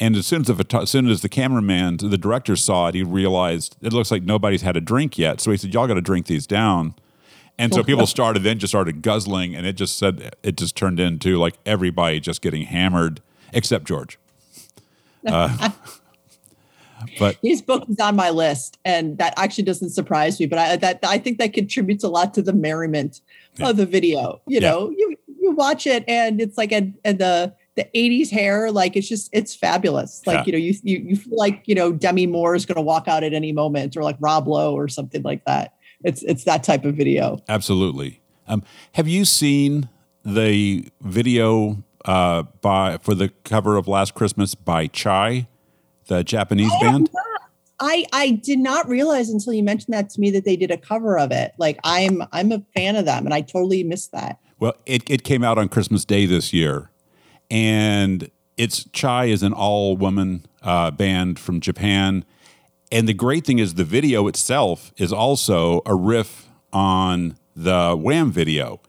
[0.00, 3.02] and as soon as the as soon as the cameraman, the director saw it, he
[3.02, 5.40] realized it looks like nobody's had a drink yet.
[5.40, 6.94] So he said, "Y'all got to drink these down."
[7.58, 10.98] And so people started then just started guzzling, and it just said it just turned
[10.98, 13.20] into like everybody just getting hammered
[13.52, 14.18] except George.
[15.26, 15.68] Uh,
[17.18, 20.46] but his book is on my list, and that actually doesn't surprise me.
[20.46, 23.20] But I that I think that contributes a lot to the merriment
[23.56, 23.68] yeah.
[23.68, 24.40] of the video.
[24.46, 24.70] You yeah.
[24.70, 28.96] know, you you watch it, and it's like and and the the 80s hair like
[28.96, 30.44] it's just it's fabulous like yeah.
[30.46, 33.08] you know you, you you feel like you know demi moore is going to walk
[33.08, 36.62] out at any moment or like rob lowe or something like that it's it's that
[36.64, 39.88] type of video absolutely um, have you seen
[40.24, 45.48] the video uh, by for the cover of Last Christmas by Chai,
[46.06, 47.10] the Japanese I band.
[47.78, 50.76] I I did not realize until you mentioned that to me that they did a
[50.76, 51.52] cover of it.
[51.58, 54.38] Like I'm I'm a fan of them, and I totally missed that.
[54.58, 56.90] Well, it it came out on Christmas Day this year,
[57.50, 62.24] and it's Chai is an all woman uh, band from Japan,
[62.92, 68.30] and the great thing is the video itself is also a riff on the Wham
[68.30, 68.80] video.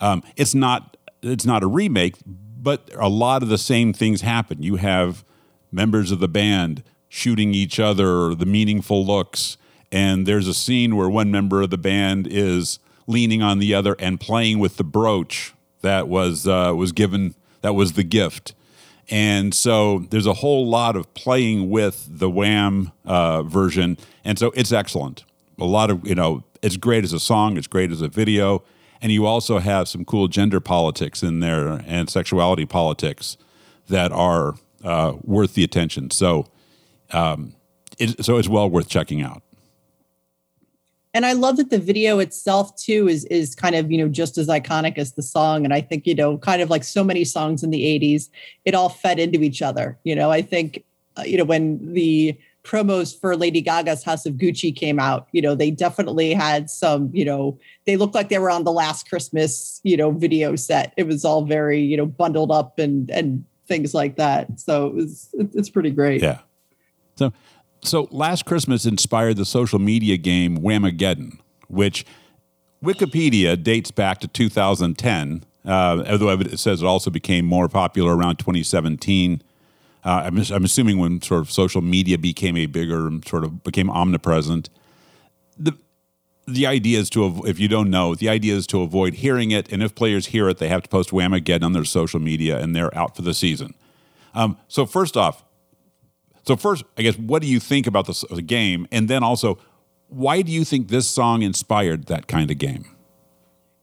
[0.00, 4.62] Um, it's not it's not a remake, but a lot of the same things happen.
[4.62, 5.24] You have
[5.70, 9.56] members of the band shooting each other, the meaningful looks,
[9.92, 13.96] and there's a scene where one member of the band is leaning on the other
[13.98, 15.52] and playing with the brooch
[15.82, 18.54] that was uh, was given that was the gift.
[19.08, 24.52] And so there's a whole lot of playing with the Wham uh, version, and so
[24.54, 25.24] it's excellent.
[25.58, 28.62] A lot of you know, it's great as a song, it's great as a video
[29.00, 33.36] and you also have some cool gender politics in there and sexuality politics
[33.88, 36.10] that are uh, worth the attention.
[36.10, 36.46] So,
[37.12, 37.54] um,
[37.98, 39.42] it, so it's well worth checking out.
[41.12, 44.38] And I love that the video itself too is is kind of you know just
[44.38, 45.64] as iconic as the song.
[45.64, 48.28] And I think you know kind of like so many songs in the '80s,
[48.64, 49.98] it all fed into each other.
[50.04, 50.84] You know, I think
[51.16, 55.40] uh, you know when the promos for Lady Gaga's House of Gucci came out, you
[55.40, 59.08] know, they definitely had some, you know, they looked like they were on the last
[59.08, 60.92] Christmas, you know, video set.
[60.96, 64.60] It was all very, you know, bundled up and and things like that.
[64.60, 66.22] So it was it's pretty great.
[66.22, 66.40] Yeah.
[67.16, 67.32] So
[67.82, 71.38] so last Christmas inspired the social media game Whamageddon,
[71.68, 72.04] which
[72.82, 75.44] Wikipedia dates back to 2010.
[75.64, 79.42] Uh, although it says it also became more popular around 2017
[80.04, 83.90] uh, I'm, I'm, assuming when sort of social media became a bigger, sort of became
[83.90, 84.70] omnipresent.
[85.58, 85.76] The
[86.46, 89.70] the idea is to, if you don't know, the idea is to avoid hearing it,
[89.70, 92.74] and if players hear it, they have to post Whamageddon on their social media, and
[92.74, 93.74] they're out for the season.
[94.34, 95.44] Um, so first off,
[96.42, 99.58] so first, I guess, what do you think about the, game, and then also,
[100.08, 102.84] why do you think this song inspired that kind of game?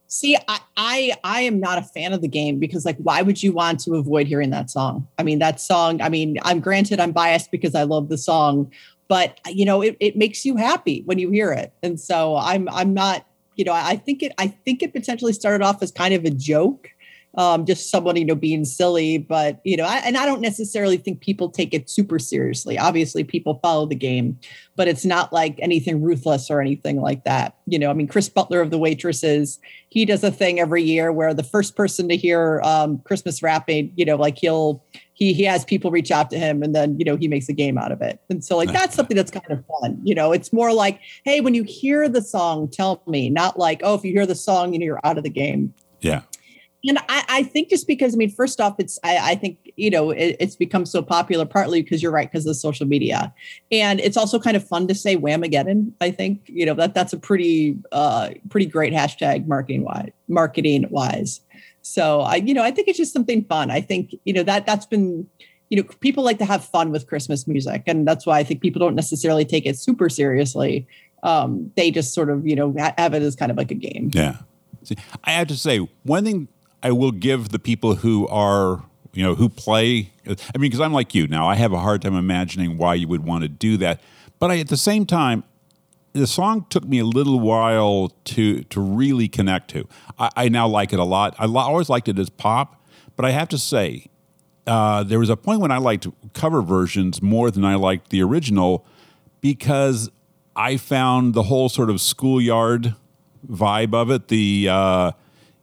[0.08, 3.44] See, I, I I am not a fan of the game because like why would
[3.44, 5.06] you want to avoid hearing that song?
[5.18, 8.72] I mean, that song, I mean, I'm granted I'm biased because I love the song,
[9.10, 11.74] but you know, it, it makes you happy when you hear it.
[11.84, 13.26] And so I'm I'm not,
[13.58, 16.32] you know, I think it I think it potentially started off as kind of a
[16.32, 16.90] joke
[17.36, 19.18] um, just someone you know being silly.
[19.18, 22.78] But you know, I, and I don't necessarily think people take it super seriously.
[22.78, 24.40] Obviously, people follow the game,
[24.76, 27.56] but it's not like anything ruthless or anything like that.
[27.66, 31.12] You know, I mean, Chris Butler of the Waitresses, he does a thing every year
[31.12, 34.84] where the first person to hear um, Christmas Wrapping, you know, like he'll
[35.18, 37.54] he he has people reach out to him and then you know he makes a
[37.54, 40.32] game out of it and so like that's something that's kind of fun you know
[40.32, 44.04] it's more like hey when you hear the song tell me not like oh if
[44.04, 46.22] you hear the song you know you're out of the game yeah
[46.86, 49.90] and I, I, think just because I mean, first off, it's I, I think you
[49.90, 53.34] know it, it's become so popular partly because you're right because of social media,
[53.72, 55.94] and it's also kind of fun to say Whamageddon.
[56.02, 60.86] I think you know that that's a pretty uh, pretty great hashtag marketing wise marketing
[60.90, 61.42] wise.
[61.82, 63.72] So I you know I think it's just something fun.
[63.72, 65.28] I think you know that that's been
[65.70, 68.62] you know people like to have fun with Christmas music, and that's why I think
[68.62, 70.88] people don't necessarily take it super seriously
[71.24, 74.12] um, they just sort of you know have it as kind of like a game.
[74.14, 74.38] Yeah.
[74.84, 76.48] See, I have to say one thing
[76.84, 80.12] I will give the people who are you know who play.
[80.26, 83.08] I mean, because I'm like you now, I have a hard time imagining why you
[83.08, 84.02] would want to do that.
[84.40, 85.44] But I, at the same time,
[86.14, 89.88] the song took me a little while to to really connect to.
[90.20, 91.36] I, I now like it a lot.
[91.40, 94.08] I always liked it as pop, but I have to say,
[94.68, 98.22] uh, there was a point when I liked cover versions more than I liked the
[98.22, 98.86] original
[99.42, 100.10] because
[100.56, 102.96] I found the whole sort of schoolyard
[103.50, 104.28] vibe of it.
[104.28, 105.12] The uh,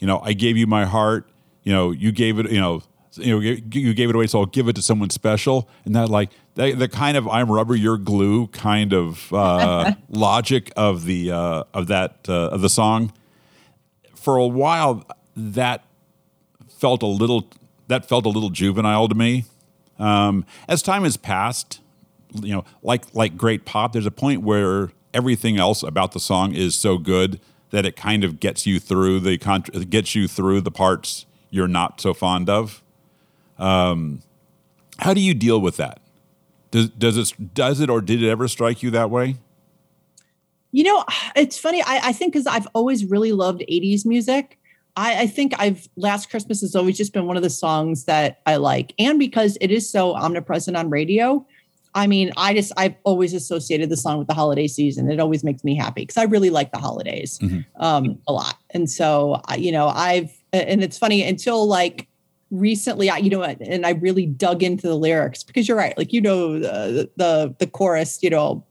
[0.05, 1.27] you know, I gave you my heart.
[1.63, 2.51] You know, you gave it.
[2.53, 2.83] You know,
[3.13, 5.67] you know, you gave it away, so I'll give it to someone special.
[5.87, 10.71] And that like the, the kind of I'm rubber, you're glue kind of uh, logic
[10.77, 13.15] of the uh, of that uh, of the song.
[14.15, 15.87] For a while, that
[16.69, 17.49] felt a little
[17.87, 19.47] that felt a little juvenile to me.
[19.99, 21.81] Um, as time has passed,
[22.43, 26.55] you know, like like great pop, there's a point where everything else about the song
[26.55, 27.41] is so good
[27.75, 32.01] that it kind of gets you through the gets you through the parts you're not
[32.01, 32.85] so fond of.
[33.59, 34.23] Um,
[34.99, 35.99] how do you deal with that?
[36.71, 39.39] Does does it does it or did it ever strike you that way?
[40.71, 41.05] You know,
[41.35, 41.83] it's funny.
[41.83, 44.57] I, I think because I've always really loved '80s music.
[44.97, 48.41] I, I, think I've Last Christmas has always just been one of the songs that
[48.47, 51.45] I like, and because it is so omnipresent on radio.
[51.95, 55.11] I mean, I just I've always associated the song with the holiday season.
[55.11, 57.61] It always makes me happy because I really like the holidays mm-hmm.
[57.83, 62.09] um, a lot, and so you know I've and it's funny until like
[62.51, 66.13] recently I, you know and i really dug into the lyrics because you're right like
[66.13, 68.65] you know the the, the chorus you know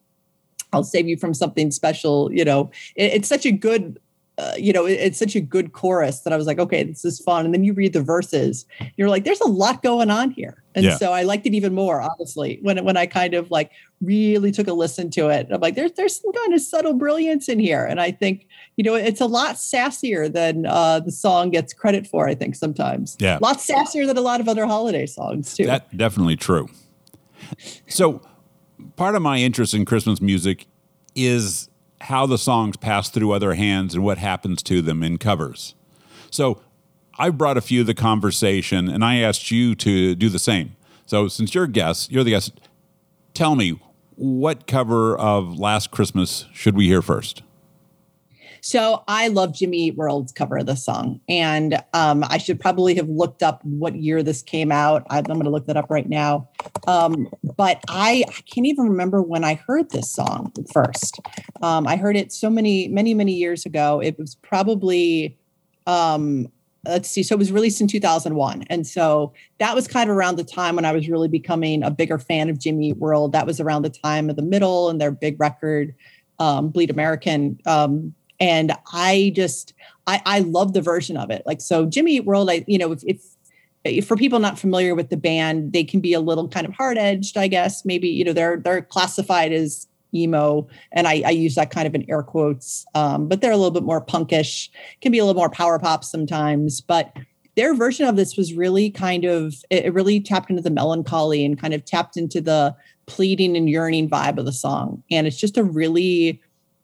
[0.72, 4.00] i'll save you from something special you know it, it's such a good
[4.38, 7.06] uh, you know, it, it's such a good chorus that I was like, okay, this
[7.06, 7.46] is fun.
[7.46, 8.66] And then you read the verses,
[8.98, 10.63] you're like, there's a lot going on here.
[10.76, 10.98] And yeah.
[10.98, 13.72] so I liked it even more, honestly, when when I kind of like
[14.02, 15.48] really took a listen to it.
[15.52, 17.86] I'm like, there's there's some kind of subtle brilliance in here.
[17.86, 22.08] And I think, you know, it's a lot sassier than uh, the song gets credit
[22.08, 23.16] for, I think sometimes.
[23.20, 23.38] Yeah.
[23.38, 25.66] A lot sassier than a lot of other holiday songs, too.
[25.66, 26.70] That's definitely true.
[27.88, 28.22] So
[28.96, 30.66] part of my interest in Christmas music
[31.16, 31.70] is
[32.02, 35.76] how the songs pass through other hands and what happens to them in covers.
[36.32, 36.62] So
[37.18, 40.76] I brought a few of the conversation and I asked you to do the same.
[41.06, 42.60] So since you're guest, you're the guest,
[43.34, 43.80] tell me
[44.16, 47.44] what cover of Last Christmas should we hear first?
[48.62, 51.20] So I love Jimmy Eat World's cover of the song.
[51.28, 55.06] And um, I should probably have looked up what year this came out.
[55.10, 56.48] I'm going to look that up right now.
[56.88, 61.20] Um, but I, I, can't even remember when I heard this song first.
[61.62, 64.00] Um, I heard it so many, many, many years ago.
[64.00, 65.38] It was probably,
[65.86, 66.48] um,
[66.86, 68.64] let's see, so it was released in 2001.
[68.70, 71.92] And so that was kind of around the time when I was really becoming a
[71.92, 73.32] bigger fan of Jimmy Eat World.
[73.32, 75.96] That was around the time of the middle and their big record,
[76.40, 77.60] um, Bleed American.
[77.66, 79.74] Um, and I just
[80.08, 81.44] I, I love the version of it.
[81.46, 82.50] Like so, Jimmy Eat World.
[82.50, 86.14] I you know if, if for people not familiar with the band, they can be
[86.14, 87.86] a little kind of hard edged, I guess.
[87.86, 91.96] Maybe you know they're they're classified as emo, and I, I use that kind of
[91.96, 92.86] in air quotes.
[92.96, 94.70] Um, but they're a little bit more punkish,
[95.02, 96.82] can be a little more power pop sometimes.
[96.82, 97.16] But
[97.56, 101.60] their version of this was really kind of it really tapped into the melancholy and
[101.60, 105.04] kind of tapped into the pleading and yearning vibe of the song.
[105.12, 106.42] And it's just a really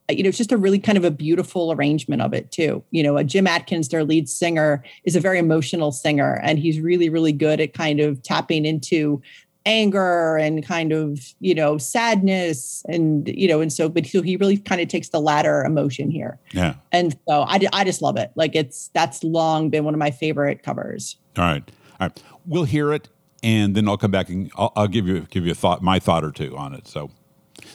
[0.10, 2.84] you know, it's just a really kind of a beautiful arrangement of it too.
[2.92, 6.80] You know, a Jim Adkins, their lead singer, is a very emotional singer, and he's
[6.80, 9.22] really, really good at kind of tapping into
[9.66, 14.38] anger and kind of you know sadness and you know and so but so he
[14.38, 16.40] really kind of takes the latter emotion here.
[16.52, 16.76] Yeah.
[16.92, 18.32] And so I, I just love it.
[18.36, 21.18] Like it's that's long been one of my favorite covers.
[21.38, 21.72] All right.
[22.00, 22.24] All right.
[22.46, 23.10] We'll hear it
[23.42, 26.00] and then i'll come back and i'll, I'll give you give you a thought my
[26.00, 26.88] thought or two on it.
[26.88, 27.12] So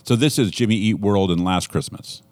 [0.03, 2.22] so this is Jimmy Eat World and Last Christmas.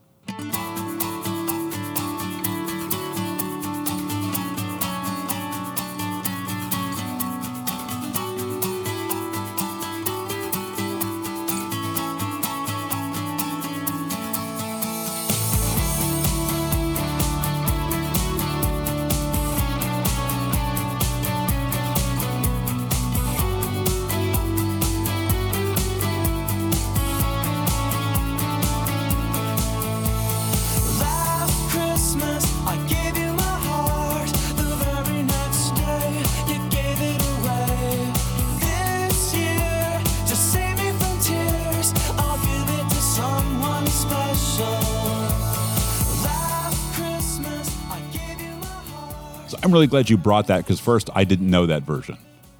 [49.72, 52.18] I'm really glad you brought that because first I didn't know that version.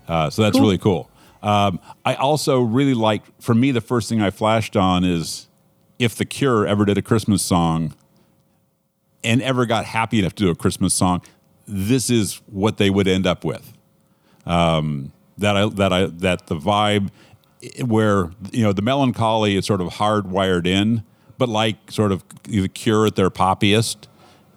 [0.09, 0.63] Uh, so that's cool.
[0.63, 1.11] really cool.
[1.43, 5.47] Um, I also really like, for me, the first thing I flashed on is
[5.99, 7.95] if The Cure ever did a Christmas song
[9.23, 11.21] and ever got happy enough to do a Christmas song,
[11.67, 13.75] this is what they would end up with.
[14.47, 17.11] Um, that I that I that the vibe
[17.85, 21.05] where you know the melancholy is sort of hardwired in,
[21.37, 24.07] but like sort of the Cure at their poppiest,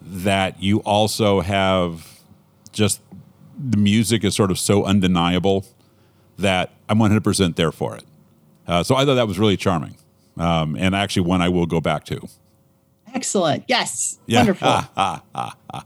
[0.01, 2.14] that you also have
[2.75, 3.01] just
[3.57, 5.65] the music is sort of so undeniable
[6.37, 8.03] that I'm 100% there for it.
[8.67, 9.95] Uh, so I thought that was really charming,
[10.37, 12.27] um, and actually one I will go back to.
[13.13, 13.63] Excellent.
[13.67, 14.19] Yes.
[14.25, 14.39] Yeah.
[14.39, 14.81] Wonderful.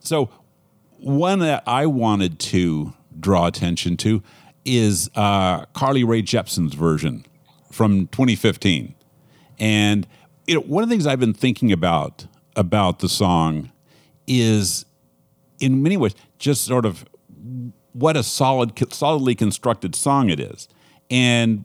[0.00, 0.30] so
[0.98, 4.22] one that I wanted to draw attention to
[4.64, 7.26] is uh, Carly Rae Jepsen's version
[7.70, 8.94] from 2015,
[9.58, 10.06] and
[10.46, 12.26] you know one of the things I've been thinking about
[12.56, 13.70] about the song
[14.26, 14.84] is,
[15.60, 17.04] in many ways, just sort of
[17.92, 20.68] what a solid, solidly constructed song it is,
[21.10, 21.64] and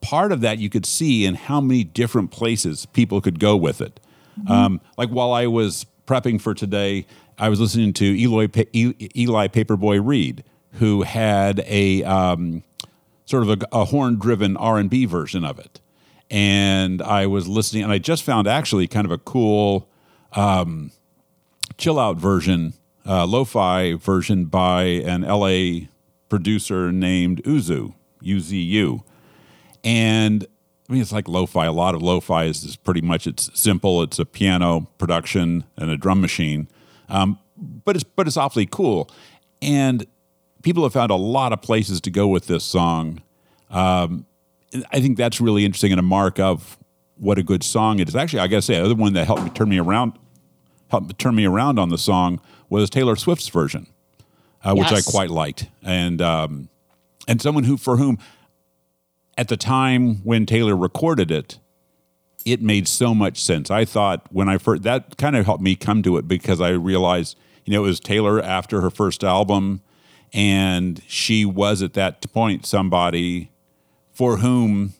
[0.00, 3.80] part of that you could see in how many different places people could go with
[3.80, 4.00] it.
[4.38, 4.52] Mm-hmm.
[4.52, 7.06] Um, like while I was prepping for today,
[7.38, 12.62] I was listening to Eli, Eli Paperboy Reed, who had a um,
[13.24, 15.80] sort of a, a horn-driven R and B version of it,
[16.30, 19.88] and I was listening, and I just found actually kind of a cool
[20.32, 20.90] um,
[21.78, 22.74] chill out version,
[23.06, 25.88] uh, lo-fi version by an L.A.
[26.28, 29.02] producer named Uzu, U-Z-U,
[29.82, 30.46] and
[30.88, 31.66] I mean, it's like lo-fi.
[31.66, 34.02] A lot of lo-fi is, is pretty much it's simple.
[34.02, 36.68] It's a piano production and a drum machine,
[37.08, 39.10] um, but it's but it's awfully cool.
[39.62, 40.06] And
[40.62, 43.22] people have found a lot of places to go with this song.
[43.70, 44.26] Um,
[44.92, 46.76] I think that's really interesting and a mark of
[47.16, 48.16] what a good song it is.
[48.16, 50.18] Actually, I got to say, the other one that helped me turn me around,
[50.88, 52.40] helped turn me around on the song
[52.82, 53.86] was Taylor Swift's version,
[54.64, 54.90] uh, yes.
[54.92, 56.68] which I quite liked, and um,
[57.28, 58.18] and someone who for whom
[59.36, 61.58] at the time when Taylor recorded it,
[62.44, 63.70] it made so much sense.
[63.70, 66.70] I thought when I first that kind of helped me come to it because I
[66.70, 69.80] realized, you know, it was Taylor after her first album,
[70.32, 73.50] and she was at that point somebody
[74.12, 74.94] for whom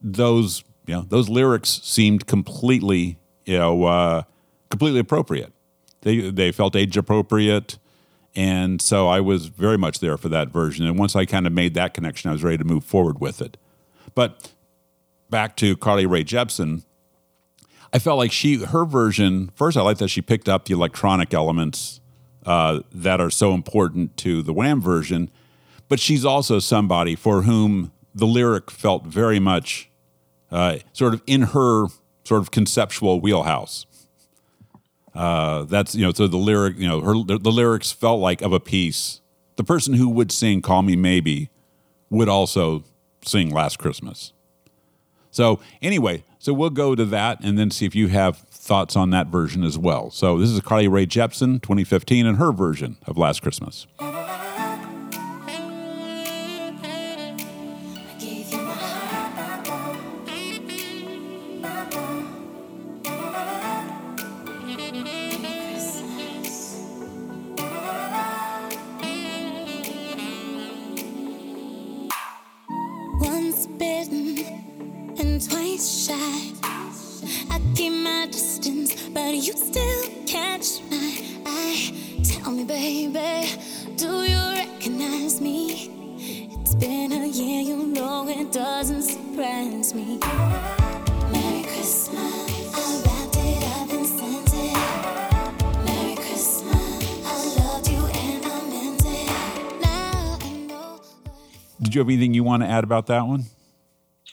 [0.00, 4.22] those you know those lyrics seemed completely you know uh,
[4.70, 5.52] completely appropriate.
[6.02, 7.78] They they felt age appropriate.
[8.36, 10.86] And so I was very much there for that version.
[10.86, 13.40] And once I kind of made that connection, I was ready to move forward with
[13.40, 13.56] it.
[14.14, 14.52] But
[15.30, 16.84] back to Carly Rae Jepsen,
[17.92, 21.32] I felt like she, her version, first, I like that she picked up the electronic
[21.32, 22.00] elements
[22.44, 25.30] uh, that are so important to the Wham version.
[25.88, 29.90] But she's also somebody for whom the lyric felt very much
[30.50, 31.86] uh, sort of in her
[32.24, 33.86] sort of conceptual wheelhouse.
[35.18, 38.40] Uh, that's you know so the lyric you know her the, the, lyrics felt like
[38.40, 39.20] of a piece.
[39.56, 41.50] The person who would sing "Call Me Maybe"
[42.08, 42.84] would also
[43.24, 44.32] sing "Last Christmas."
[45.32, 49.10] So anyway, so we'll go to that and then see if you have thoughts on
[49.10, 50.12] that version as well.
[50.12, 53.88] So this is Carly Rae Jepsen, 2015, and her version of "Last Christmas."
[102.58, 103.44] Want to add about that one?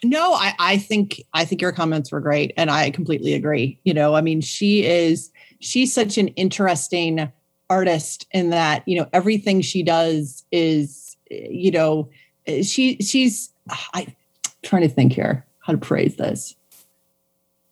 [0.03, 3.79] No, I, I think I think your comments were great, and I completely agree.
[3.83, 7.31] You know, I mean, she is she's such an interesting
[7.69, 12.09] artist in that you know everything she does is you know
[12.61, 13.51] she she's
[13.93, 14.13] I'm
[14.63, 16.55] trying to think here how to praise this.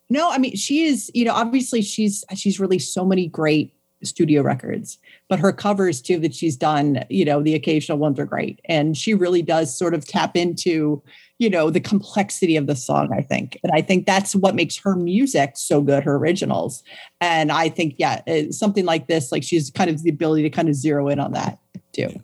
[0.08, 4.42] No, I mean she is you know obviously she's she's released so many great studio
[4.42, 4.98] records
[5.28, 8.60] but her covers too that she's done you know the occasional ones are great.
[8.66, 11.02] And she really does sort of tap into
[11.38, 13.58] you know the complexity of the song i think.
[13.62, 16.82] And i think that's what makes her music so good her originals.
[17.20, 20.68] And i think yeah something like this like she's kind of the ability to kind
[20.68, 21.58] of zero in on that
[21.92, 22.20] too.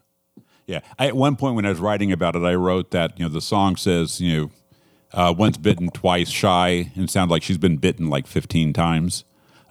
[0.67, 0.81] Yeah.
[0.99, 3.29] I, at one point when i was writing about it i wrote that you know
[3.29, 4.51] the song says you know
[5.13, 9.25] uh, once bitten twice shy and sounds like she's been bitten like 15 times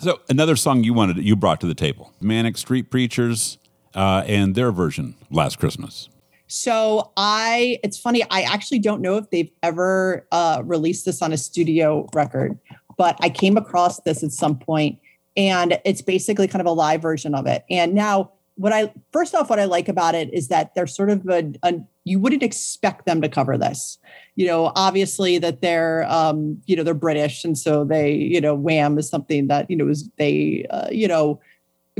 [0.00, 3.58] so another song you wanted you brought to the table, Manic Street Preachers,
[3.94, 6.08] uh, and their version, Last Christmas.
[6.46, 8.24] So I, it's funny.
[8.28, 12.58] I actually don't know if they've ever uh, released this on a studio record,
[12.96, 14.98] but I came across this at some point,
[15.36, 17.64] and it's basically kind of a live version of it.
[17.70, 21.10] And now, what I first off, what I like about it is that they're sort
[21.10, 21.74] of a, a
[22.04, 23.98] you wouldn't expect them to cover this.
[24.36, 28.54] You know, obviously that they're um, you know they're British, and so they you know
[28.54, 31.40] Wham is something that you know is they uh, you know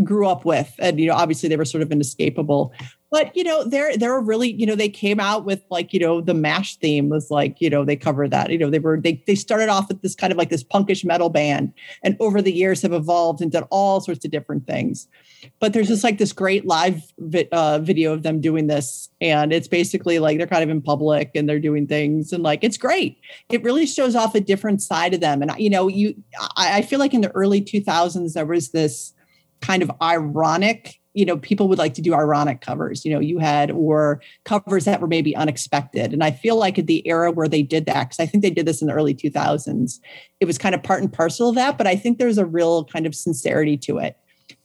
[0.05, 2.73] grew up with and you know obviously they were sort of inescapable.
[3.11, 6.21] But you know they're they're really you know they came out with like you know
[6.21, 8.51] the mash theme was like you know they covered that.
[8.51, 11.05] You know they were they they started off with this kind of like this punkish
[11.05, 11.73] metal band
[12.05, 15.09] and over the years have evolved and done all sorts of different things
[15.59, 19.53] but there's just like this great live vi- uh, video of them doing this and
[19.53, 22.77] it's basically like they're kind of in public and they're doing things and like it's
[22.77, 23.19] great.
[23.51, 26.15] It really shows off a different side of them and you know you
[26.57, 29.13] I, I feel like in the early 2000s there was this
[29.61, 33.39] kind of ironic you know people would like to do ironic covers you know you
[33.39, 37.49] had or covers that were maybe unexpected and i feel like at the era where
[37.49, 39.99] they did that because i think they did this in the early 2000s
[40.39, 42.85] it was kind of part and parcel of that but i think there's a real
[42.85, 44.17] kind of sincerity to it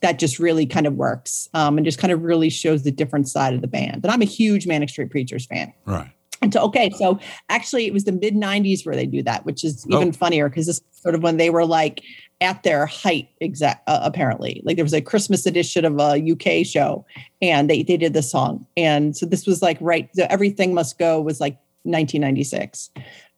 [0.01, 3.27] that just really kind of works um, and just kind of really shows the different
[3.27, 4.01] side of the band.
[4.03, 5.73] And i'm a huge manic street preachers fan.
[5.85, 6.11] Right.
[6.41, 7.17] And so, okay, so
[7.49, 10.11] actually, it was the mid '90s where they do that, which is even oh.
[10.11, 12.01] funnier because this sort of when they were like
[12.41, 14.61] at their height exact uh, apparently.
[14.65, 17.05] Like there was a christmas edition of a uk show
[17.41, 18.67] and they they did the song.
[18.75, 22.89] And so this was like right so everything must go was like 1996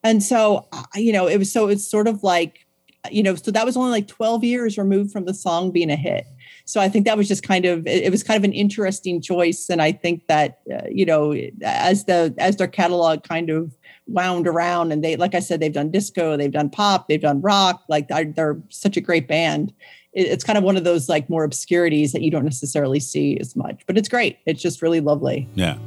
[0.03, 2.65] and so you know it was so it's sort of like
[3.11, 5.95] you know so that was only like 12 years removed from the song being a
[5.95, 6.25] hit
[6.67, 9.69] so i think that was just kind of it, was kind of an interesting choice.
[9.69, 13.75] And i think that uh, you know as the as their catalog kind of
[14.07, 17.41] wound around and they like i said they've done disco they've done pop they've done
[17.41, 19.73] rock like they're, they're such a great band.
[20.13, 23.37] It, it's kind of one of those like more obscurities that you don't necessarily see
[23.39, 24.37] as much but it's great.
[24.45, 25.47] It's just really lovely.
[25.55, 25.77] Yeah.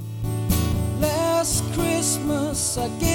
[0.99, 3.10] Last christmas i gave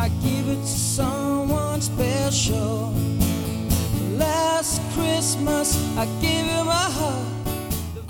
[0.00, 2.94] i give it to someone special
[4.20, 7.26] last Christmas, I gave you my heart.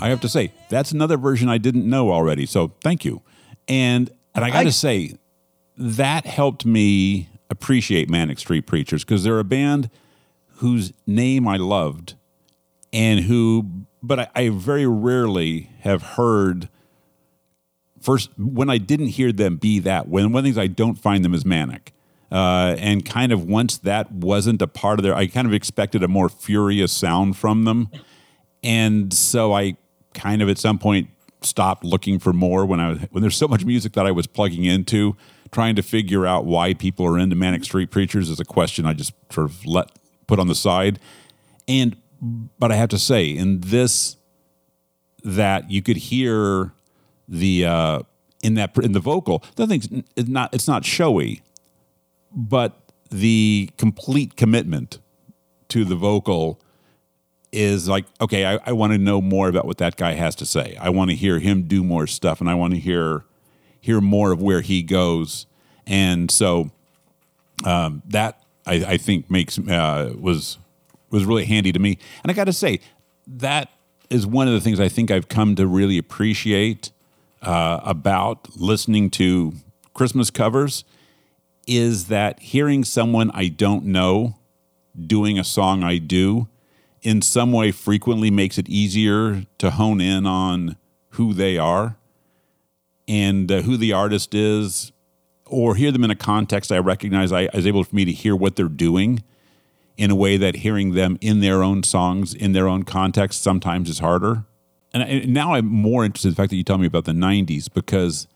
[0.01, 2.47] I have to say, that's another version I didn't know already.
[2.47, 3.22] So thank you.
[3.68, 5.16] And and I got to say,
[5.76, 9.91] that helped me appreciate Manic Street Preachers because they're a band
[10.57, 12.14] whose name I loved
[12.93, 13.66] and who,
[14.03, 16.68] but I, I very rarely have heard
[18.01, 20.09] first when I didn't hear them be that.
[20.09, 21.92] When one of the things I don't find them is manic.
[22.32, 26.05] Uh, and kind of once that wasn't a part of their, I kind of expected
[26.05, 27.88] a more furious sound from them.
[28.62, 29.76] And so I
[30.14, 31.09] kind of at some point
[31.42, 34.28] stopped looking for more when I was, when there's so much music that I was
[34.28, 35.16] plugging into,
[35.51, 38.92] trying to figure out why people are into Manic Street Preachers is a question I
[38.92, 39.90] just sort of let
[40.28, 41.01] put on the side.
[41.66, 44.16] And, but I have to say, in this,
[45.24, 46.72] that you could hear
[47.31, 48.03] the, uh,
[48.43, 51.43] in that in the vocal, the thing's not it's not showy
[52.33, 54.99] but the complete commitment
[55.68, 56.61] to the vocal
[57.53, 60.47] is like, okay, I, I want to know more about what that guy has to
[60.47, 60.76] say.
[60.81, 63.24] I want to hear him do more stuff, and I want to hear
[63.81, 65.47] hear more of where he goes.
[65.87, 66.70] And so
[67.64, 70.59] um, that I, I, think makes uh, was
[71.11, 71.99] was really handy to me.
[72.22, 72.81] And I got to say
[73.26, 73.70] that
[74.11, 76.93] is one of the things I think I've come to really appreciate
[77.43, 79.55] uh, about listening to
[79.95, 80.84] Christmas covers
[81.66, 84.36] is that hearing someone I don't know
[85.07, 86.49] doing a song I do
[87.03, 90.76] in some way frequently makes it easier to hone in on
[91.11, 91.97] who they are
[93.09, 94.93] and uh, who the artist is
[95.47, 98.36] or hear them in a context I recognize I, is able for me to hear
[98.36, 99.22] what they're doing
[99.97, 103.91] in a way that hearing them in their own songs in their own context sometimes
[103.91, 104.45] is harder.
[104.93, 107.12] And, and now I'm more interested in the fact that you tell me about the
[107.12, 108.26] 90s because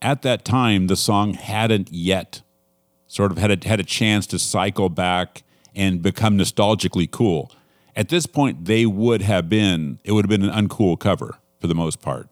[0.00, 2.42] at that time the song hadn't yet
[3.06, 5.42] sort of had a, had a chance to cycle back
[5.74, 7.50] and become nostalgically cool.
[7.96, 11.66] At this point, they would have been, it would have been an uncool cover for
[11.66, 12.28] the most part.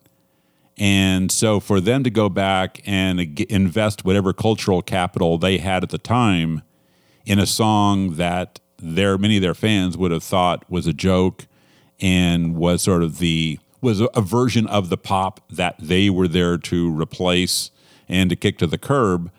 [0.79, 5.91] And so for them to go back and invest whatever cultural capital they had at
[5.91, 6.63] the time
[7.25, 11.47] in a song that their many of their fans would have thought was a joke
[11.99, 16.59] and was sort of the was a version of the pop that they were there
[16.59, 17.71] to replace
[18.09, 19.31] and to kick to the curb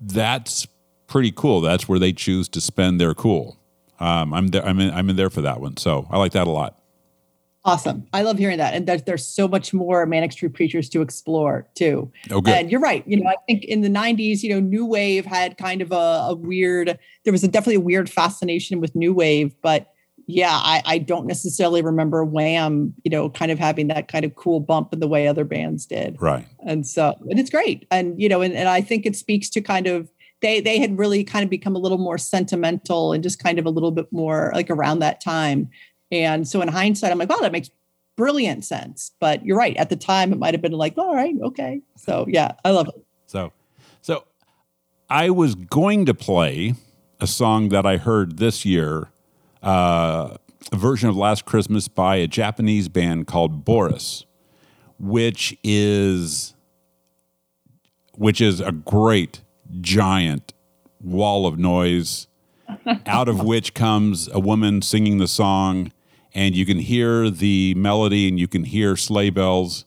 [0.00, 0.66] that's
[1.06, 1.60] pretty cool.
[1.60, 3.58] That's where they choose to spend their cool.
[4.00, 4.64] Um, I'm there.
[4.64, 5.76] I'm in, I'm in there for that one.
[5.76, 6.76] So I like that a lot.
[7.64, 8.06] Awesome.
[8.12, 8.72] I love hearing that.
[8.72, 12.10] And there's, there's so much more Manic Street Preachers to explore too.
[12.30, 12.54] Oh, good.
[12.54, 13.06] And you're right.
[13.06, 16.28] You know, I think in the 90s, you know, New Wave had kind of a,
[16.28, 19.92] a weird, there was a definitely a weird fascination with New Wave, but
[20.30, 24.34] yeah, I, I don't necessarily remember Wham, you know, kind of having that kind of
[24.34, 26.20] cool bump in the way other bands did.
[26.20, 26.46] Right.
[26.66, 27.86] And so, and it's great.
[27.90, 30.10] And, you know, and, and I think it speaks to kind of,
[30.42, 33.64] they, they had really kind of become a little more sentimental and just kind of
[33.64, 35.70] a little bit more like around that time.
[36.12, 37.70] And so in hindsight, I'm like, wow, that makes
[38.14, 39.12] brilliant sense.
[39.20, 39.78] But you're right.
[39.78, 41.80] At the time, it might have been like, all right, okay.
[41.96, 43.02] So yeah, I love it.
[43.24, 43.50] So,
[44.02, 44.24] so
[45.08, 46.74] I was going to play
[47.18, 49.08] a song that I heard this year,
[49.62, 50.36] uh,
[50.72, 54.24] a version of Last Christmas by a Japanese band called Boris,
[54.98, 56.54] which is
[58.14, 59.42] which is a great
[59.80, 60.52] giant
[61.00, 62.26] wall of noise
[63.06, 65.92] out of which comes a woman singing the song
[66.34, 69.84] and you can hear the melody and you can hear sleigh bells.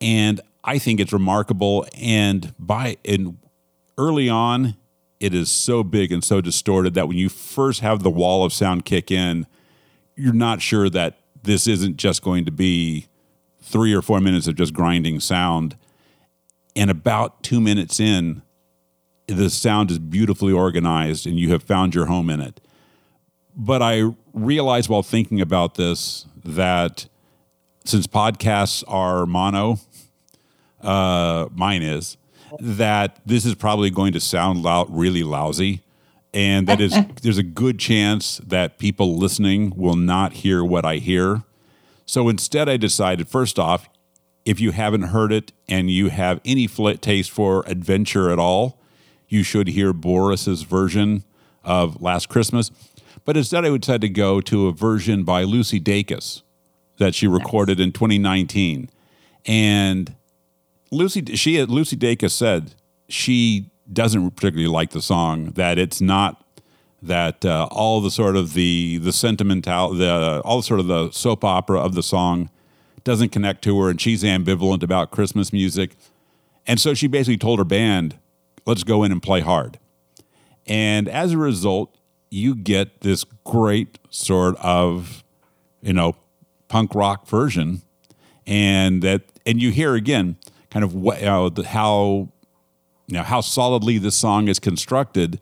[0.00, 3.38] And i think it's remarkable and by and
[3.98, 4.76] early on
[5.20, 8.52] it is so big and so distorted that when you first have the wall of
[8.52, 9.46] sound kick in
[10.16, 13.06] you're not sure that this isn't just going to be
[13.60, 15.76] three or four minutes of just grinding sound
[16.76, 18.42] and about two minutes in
[19.26, 22.60] the sound is beautifully organized and you have found your home in it.
[23.56, 27.06] But I realized while thinking about this that
[27.84, 29.78] since podcasts are mono,
[30.82, 32.16] uh, mine is,
[32.60, 35.82] that this is probably going to sound loud, really lousy.
[36.32, 40.96] And that is, there's a good chance that people listening will not hear what I
[40.96, 41.42] hear.
[42.06, 43.88] So instead, I decided first off,
[44.44, 48.78] if you haven't heard it and you have any taste for adventure at all,
[49.26, 51.24] you should hear Boris's version
[51.62, 52.70] of Last Christmas.
[53.24, 56.42] But instead, I would decide to go to a version by Lucy Dacus
[56.98, 57.86] that she recorded nice.
[57.86, 58.90] in 2019.
[59.46, 60.14] And
[60.94, 62.74] Lucy, she, Lucy Dacus said
[63.08, 65.46] she doesn't particularly like the song.
[65.52, 66.42] That it's not
[67.02, 71.44] that uh, all the sort of the the sentimental, the all sort of the soap
[71.44, 72.48] opera of the song
[73.02, 75.96] doesn't connect to her, and she's ambivalent about Christmas music.
[76.66, 78.18] And so she basically told her band,
[78.64, 79.78] let's go in and play hard.
[80.66, 81.94] And as a result,
[82.30, 85.22] you get this great sort of,
[85.82, 86.16] you know,
[86.68, 87.82] punk rock version.
[88.46, 90.36] And that, and you hear again,
[90.74, 92.28] kind of what, you know, how,
[93.06, 95.40] you know, how solidly this song is constructed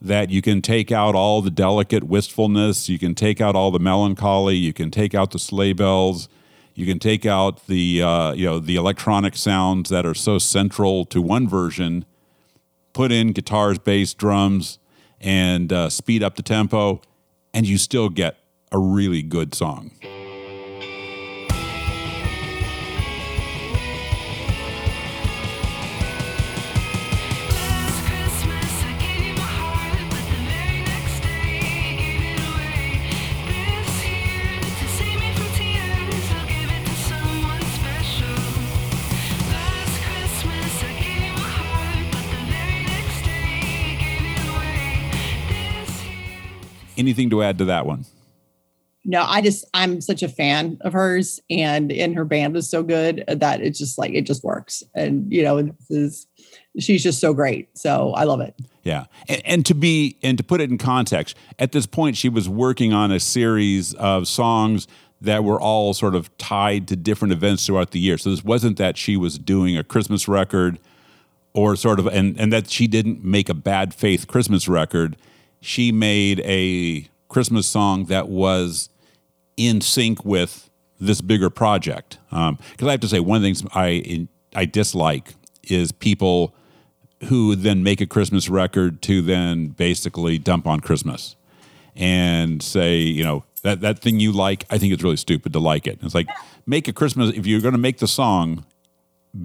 [0.00, 3.78] that you can take out all the delicate wistfulness, you can take out all the
[3.78, 6.28] melancholy, you can take out the sleigh bells,
[6.74, 11.04] you can take out the uh, you know the electronic sounds that are so central
[11.04, 12.04] to one version,
[12.92, 14.80] put in guitars, bass, drums,
[15.20, 17.00] and uh, speed up the tempo,
[17.54, 18.36] and you still get
[18.72, 19.92] a really good song.
[47.02, 48.04] Anything to add to that one?
[49.04, 52.84] No, I just I'm such a fan of hers, and and her band is so
[52.84, 54.84] good that it's just like it just works.
[54.94, 56.26] And you know, this is
[56.78, 57.76] she's just so great.
[57.76, 58.54] So I love it.
[58.84, 62.28] Yeah, and, and, to be and to put it in context, at this point she
[62.28, 64.86] was working on a series of songs
[65.20, 68.18] that were all sort of tied to different events throughout the year.
[68.18, 70.78] So this wasn't that she was doing a Christmas record
[71.54, 75.16] or sort of and and that she didn't make a bad faith Christmas record
[75.62, 78.90] she made a Christmas song that was
[79.56, 80.68] in sync with
[81.00, 82.18] this bigger project.
[82.30, 86.54] Because um, I have to say, one of the things I I dislike is people
[87.28, 91.36] who then make a Christmas record to then basically dump on Christmas
[91.94, 95.60] and say, you know, that that thing you like, I think it's really stupid to
[95.60, 96.00] like it.
[96.02, 96.28] It's like
[96.66, 98.64] make a Christmas if you're going to make the song,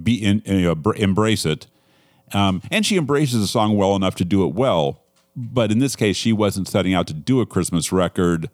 [0.02, 1.68] be in, you know, embrace it.
[2.34, 5.04] Um, and she embraces the song well enough to do it well
[5.38, 8.50] but in this case, she wasn't setting out to do a Christmas record.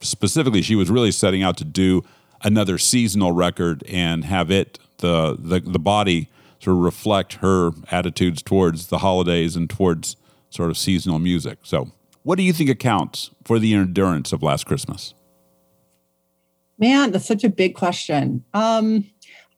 [0.00, 2.02] Specifically, she was really setting out to do
[2.42, 6.28] another seasonal record and have it the the the body
[6.58, 10.16] sort of reflect her attitudes towards the holidays and towards
[10.48, 11.58] sort of seasonal music.
[11.62, 15.12] So, what do you think accounts for the endurance of Last Christmas?
[16.78, 18.44] Man, that's such a big question.
[18.54, 19.04] Um,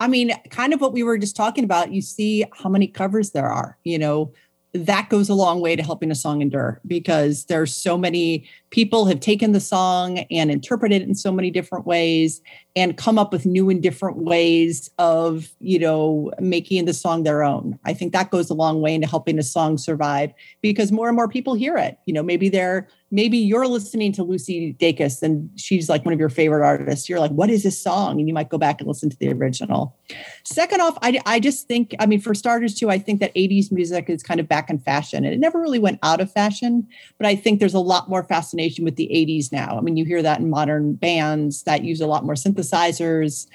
[0.01, 1.93] I mean, kind of what we were just talking about.
[1.93, 3.79] You see how many covers there are.
[3.85, 4.33] You know,
[4.77, 9.07] that goes a long way to helping a song endure because there's so many people
[9.07, 12.43] have taken the song and interpreted it in so many different ways
[12.75, 17.43] and come up with new and different ways of you know making the song their
[17.43, 17.79] own.
[17.85, 21.17] I think that goes a long way into helping a song survive because more and
[21.17, 21.99] more people hear it.
[22.07, 26.21] You know maybe they're maybe you're listening to lucy dacus and she's like one of
[26.21, 27.09] your favorite artists.
[27.09, 28.19] You're like what is this song?
[28.19, 29.97] And you might go back and listen to the original.
[30.45, 33.73] Second off i, I just think i mean for starters too i think that 80s
[33.73, 36.87] music is kind of back in fashion and it never really went out of fashion
[37.19, 39.77] but i think there's a lot more fascination with the 80s now.
[39.77, 43.47] I mean you hear that in modern bands that use a lot more synthesizers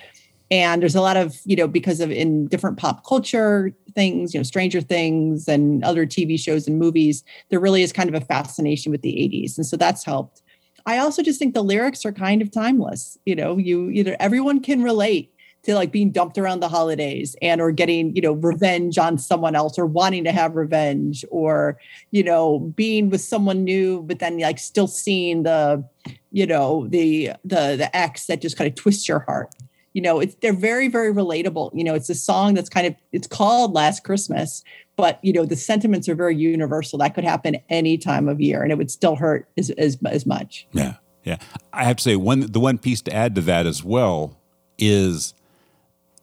[0.52, 4.39] and there's a lot of you know because of in different pop culture things you
[4.39, 8.26] know stranger things and other tv shows and movies there really is kind of a
[8.26, 10.43] fascination with the 80s and so that's helped.
[10.86, 14.62] I also just think the lyrics are kind of timeless you know you either everyone
[14.62, 15.32] can relate
[15.64, 19.56] to like being dumped around the holidays and or getting you know revenge on someone
[19.56, 21.78] else or wanting to have revenge or
[22.10, 25.84] you know being with someone new but then like still seeing the
[26.32, 29.52] you know the the the ex that just kind of twists your heart
[29.94, 32.96] you know it's they're very very relatable you know it's a song that's kind of
[33.12, 34.64] it's called last christmas
[34.96, 38.64] but you know the sentiments are very universal that could happen any time of year
[38.64, 41.38] and it would still hurt as as, as much Yeah, yeah.
[41.74, 44.38] I have to say one the one piece to add to that as well
[44.78, 45.34] is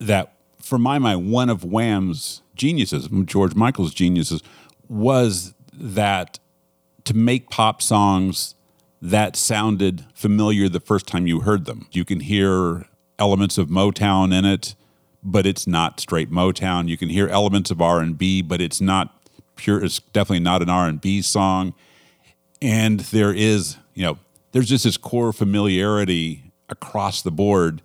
[0.00, 4.42] that for my mind, one of Wham's geniuses, George Michael's geniuses,
[4.88, 6.38] was that
[7.04, 8.54] to make pop songs
[9.00, 11.86] that sounded familiar the first time you heard them.
[11.92, 12.86] You can hear
[13.18, 14.74] elements of Motown in it,
[15.22, 16.88] but it's not straight Motown.
[16.88, 19.14] You can hear elements of R&B, but it's not
[19.56, 21.74] pure it's definitely not an R&B song.
[22.62, 24.18] And there is, you know,
[24.52, 27.82] there's just this core familiarity across the board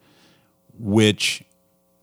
[0.79, 1.43] which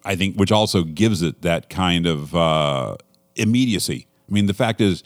[0.05, 2.97] I think, which also gives it that kind of uh,
[3.37, 4.07] immediacy.
[4.29, 5.03] I mean, the fact is,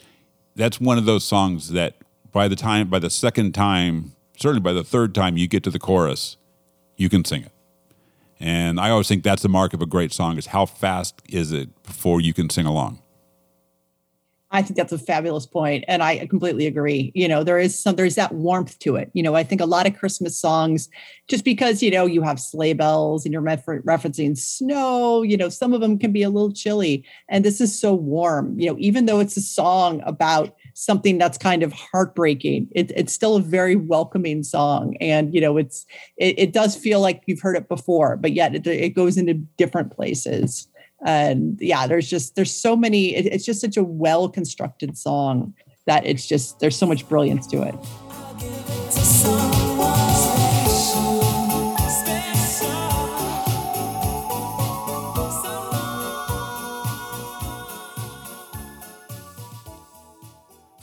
[0.55, 1.95] that's one of those songs that
[2.31, 5.69] by the time, by the second time, certainly by the third time you get to
[5.69, 6.37] the chorus,
[6.95, 7.51] you can sing it.
[8.39, 11.51] And I always think that's the mark of a great song is how fast is
[11.51, 12.99] it before you can sing along.
[14.51, 17.11] I think that's a fabulous point, and I completely agree.
[17.13, 19.09] You know, there is some there's that warmth to it.
[19.13, 20.87] You know, I think a lot of Christmas songs,
[21.27, 25.49] just because you know you have sleigh bells and you're refer- referencing snow, you know,
[25.49, 28.57] some of them can be a little chilly, and this is so warm.
[28.57, 33.13] You know, even though it's a song about something that's kind of heartbreaking, it, it's
[33.13, 35.85] still a very welcoming song, and you know, it's
[36.17, 39.33] it, it does feel like you've heard it before, but yet it, it goes into
[39.33, 40.67] different places.
[41.05, 45.53] And yeah there's just there's so many it, it's just such a well constructed song
[45.85, 47.75] that it's just there's so much brilliance to it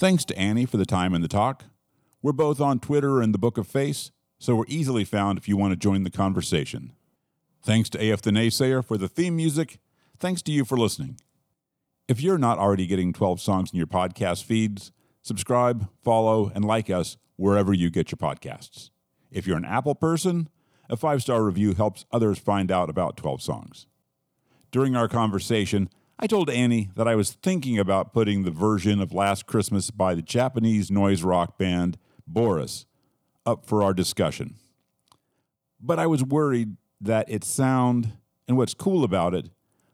[0.03, 1.67] Thanks to Annie for the time and the talk.
[2.23, 5.57] We're both on Twitter and the Book of Face, so we're easily found if you
[5.57, 6.91] want to join the conversation.
[7.63, 9.79] Thanks to AF the Naysayer for the theme music.
[10.19, 11.21] Thanks to you for listening.
[12.09, 14.91] If you're not already getting 12 songs in your podcast feeds,
[15.23, 18.91] subscribe, follow, and like us wherever you get your podcasts.
[19.31, 20.49] If you're an Apple person,
[20.91, 23.87] a five star review helps others find out about 12 songs.
[24.73, 25.91] During our conversation,
[26.23, 30.15] I told Annie that I was thinking about putting the version of Last Christmas by
[30.15, 31.99] the Japanese noise rock band
[32.29, 32.87] Boris
[33.45, 34.55] up for our discussion.
[35.81, 38.13] But I was worried that its sound
[38.47, 39.49] and what's cool about it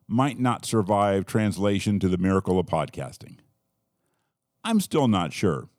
[0.07, 3.39] might not survive translation to the miracle of podcasting.
[4.63, 5.71] I'm still not sure,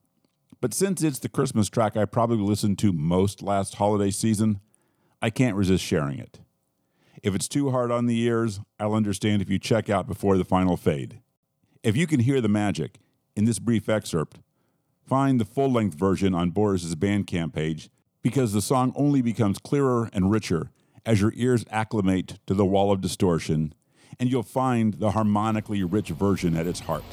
[0.61, 4.61] but since it's the Christmas track I probably listened to most last holiday season,
[5.21, 6.39] I can't resist sharing it.
[7.21, 10.45] If it's too hard on the ears, I'll understand if you check out before the
[10.45, 11.19] final fade.
[11.83, 12.99] If you can hear the magic
[13.35, 14.39] in this brief excerpt,
[15.05, 17.89] find the full length version on Boris's Bandcamp page
[18.21, 20.71] because the song only becomes clearer and richer
[21.05, 23.73] as your ears acclimate to the wall of distortion,
[24.19, 27.03] and you'll find the harmonically rich version at its heart.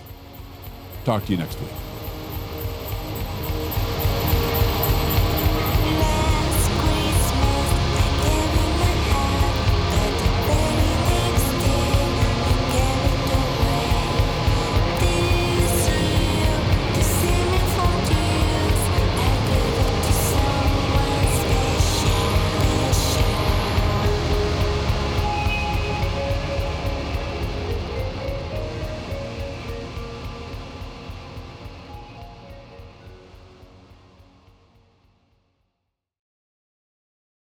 [1.04, 1.70] Talk to you next week.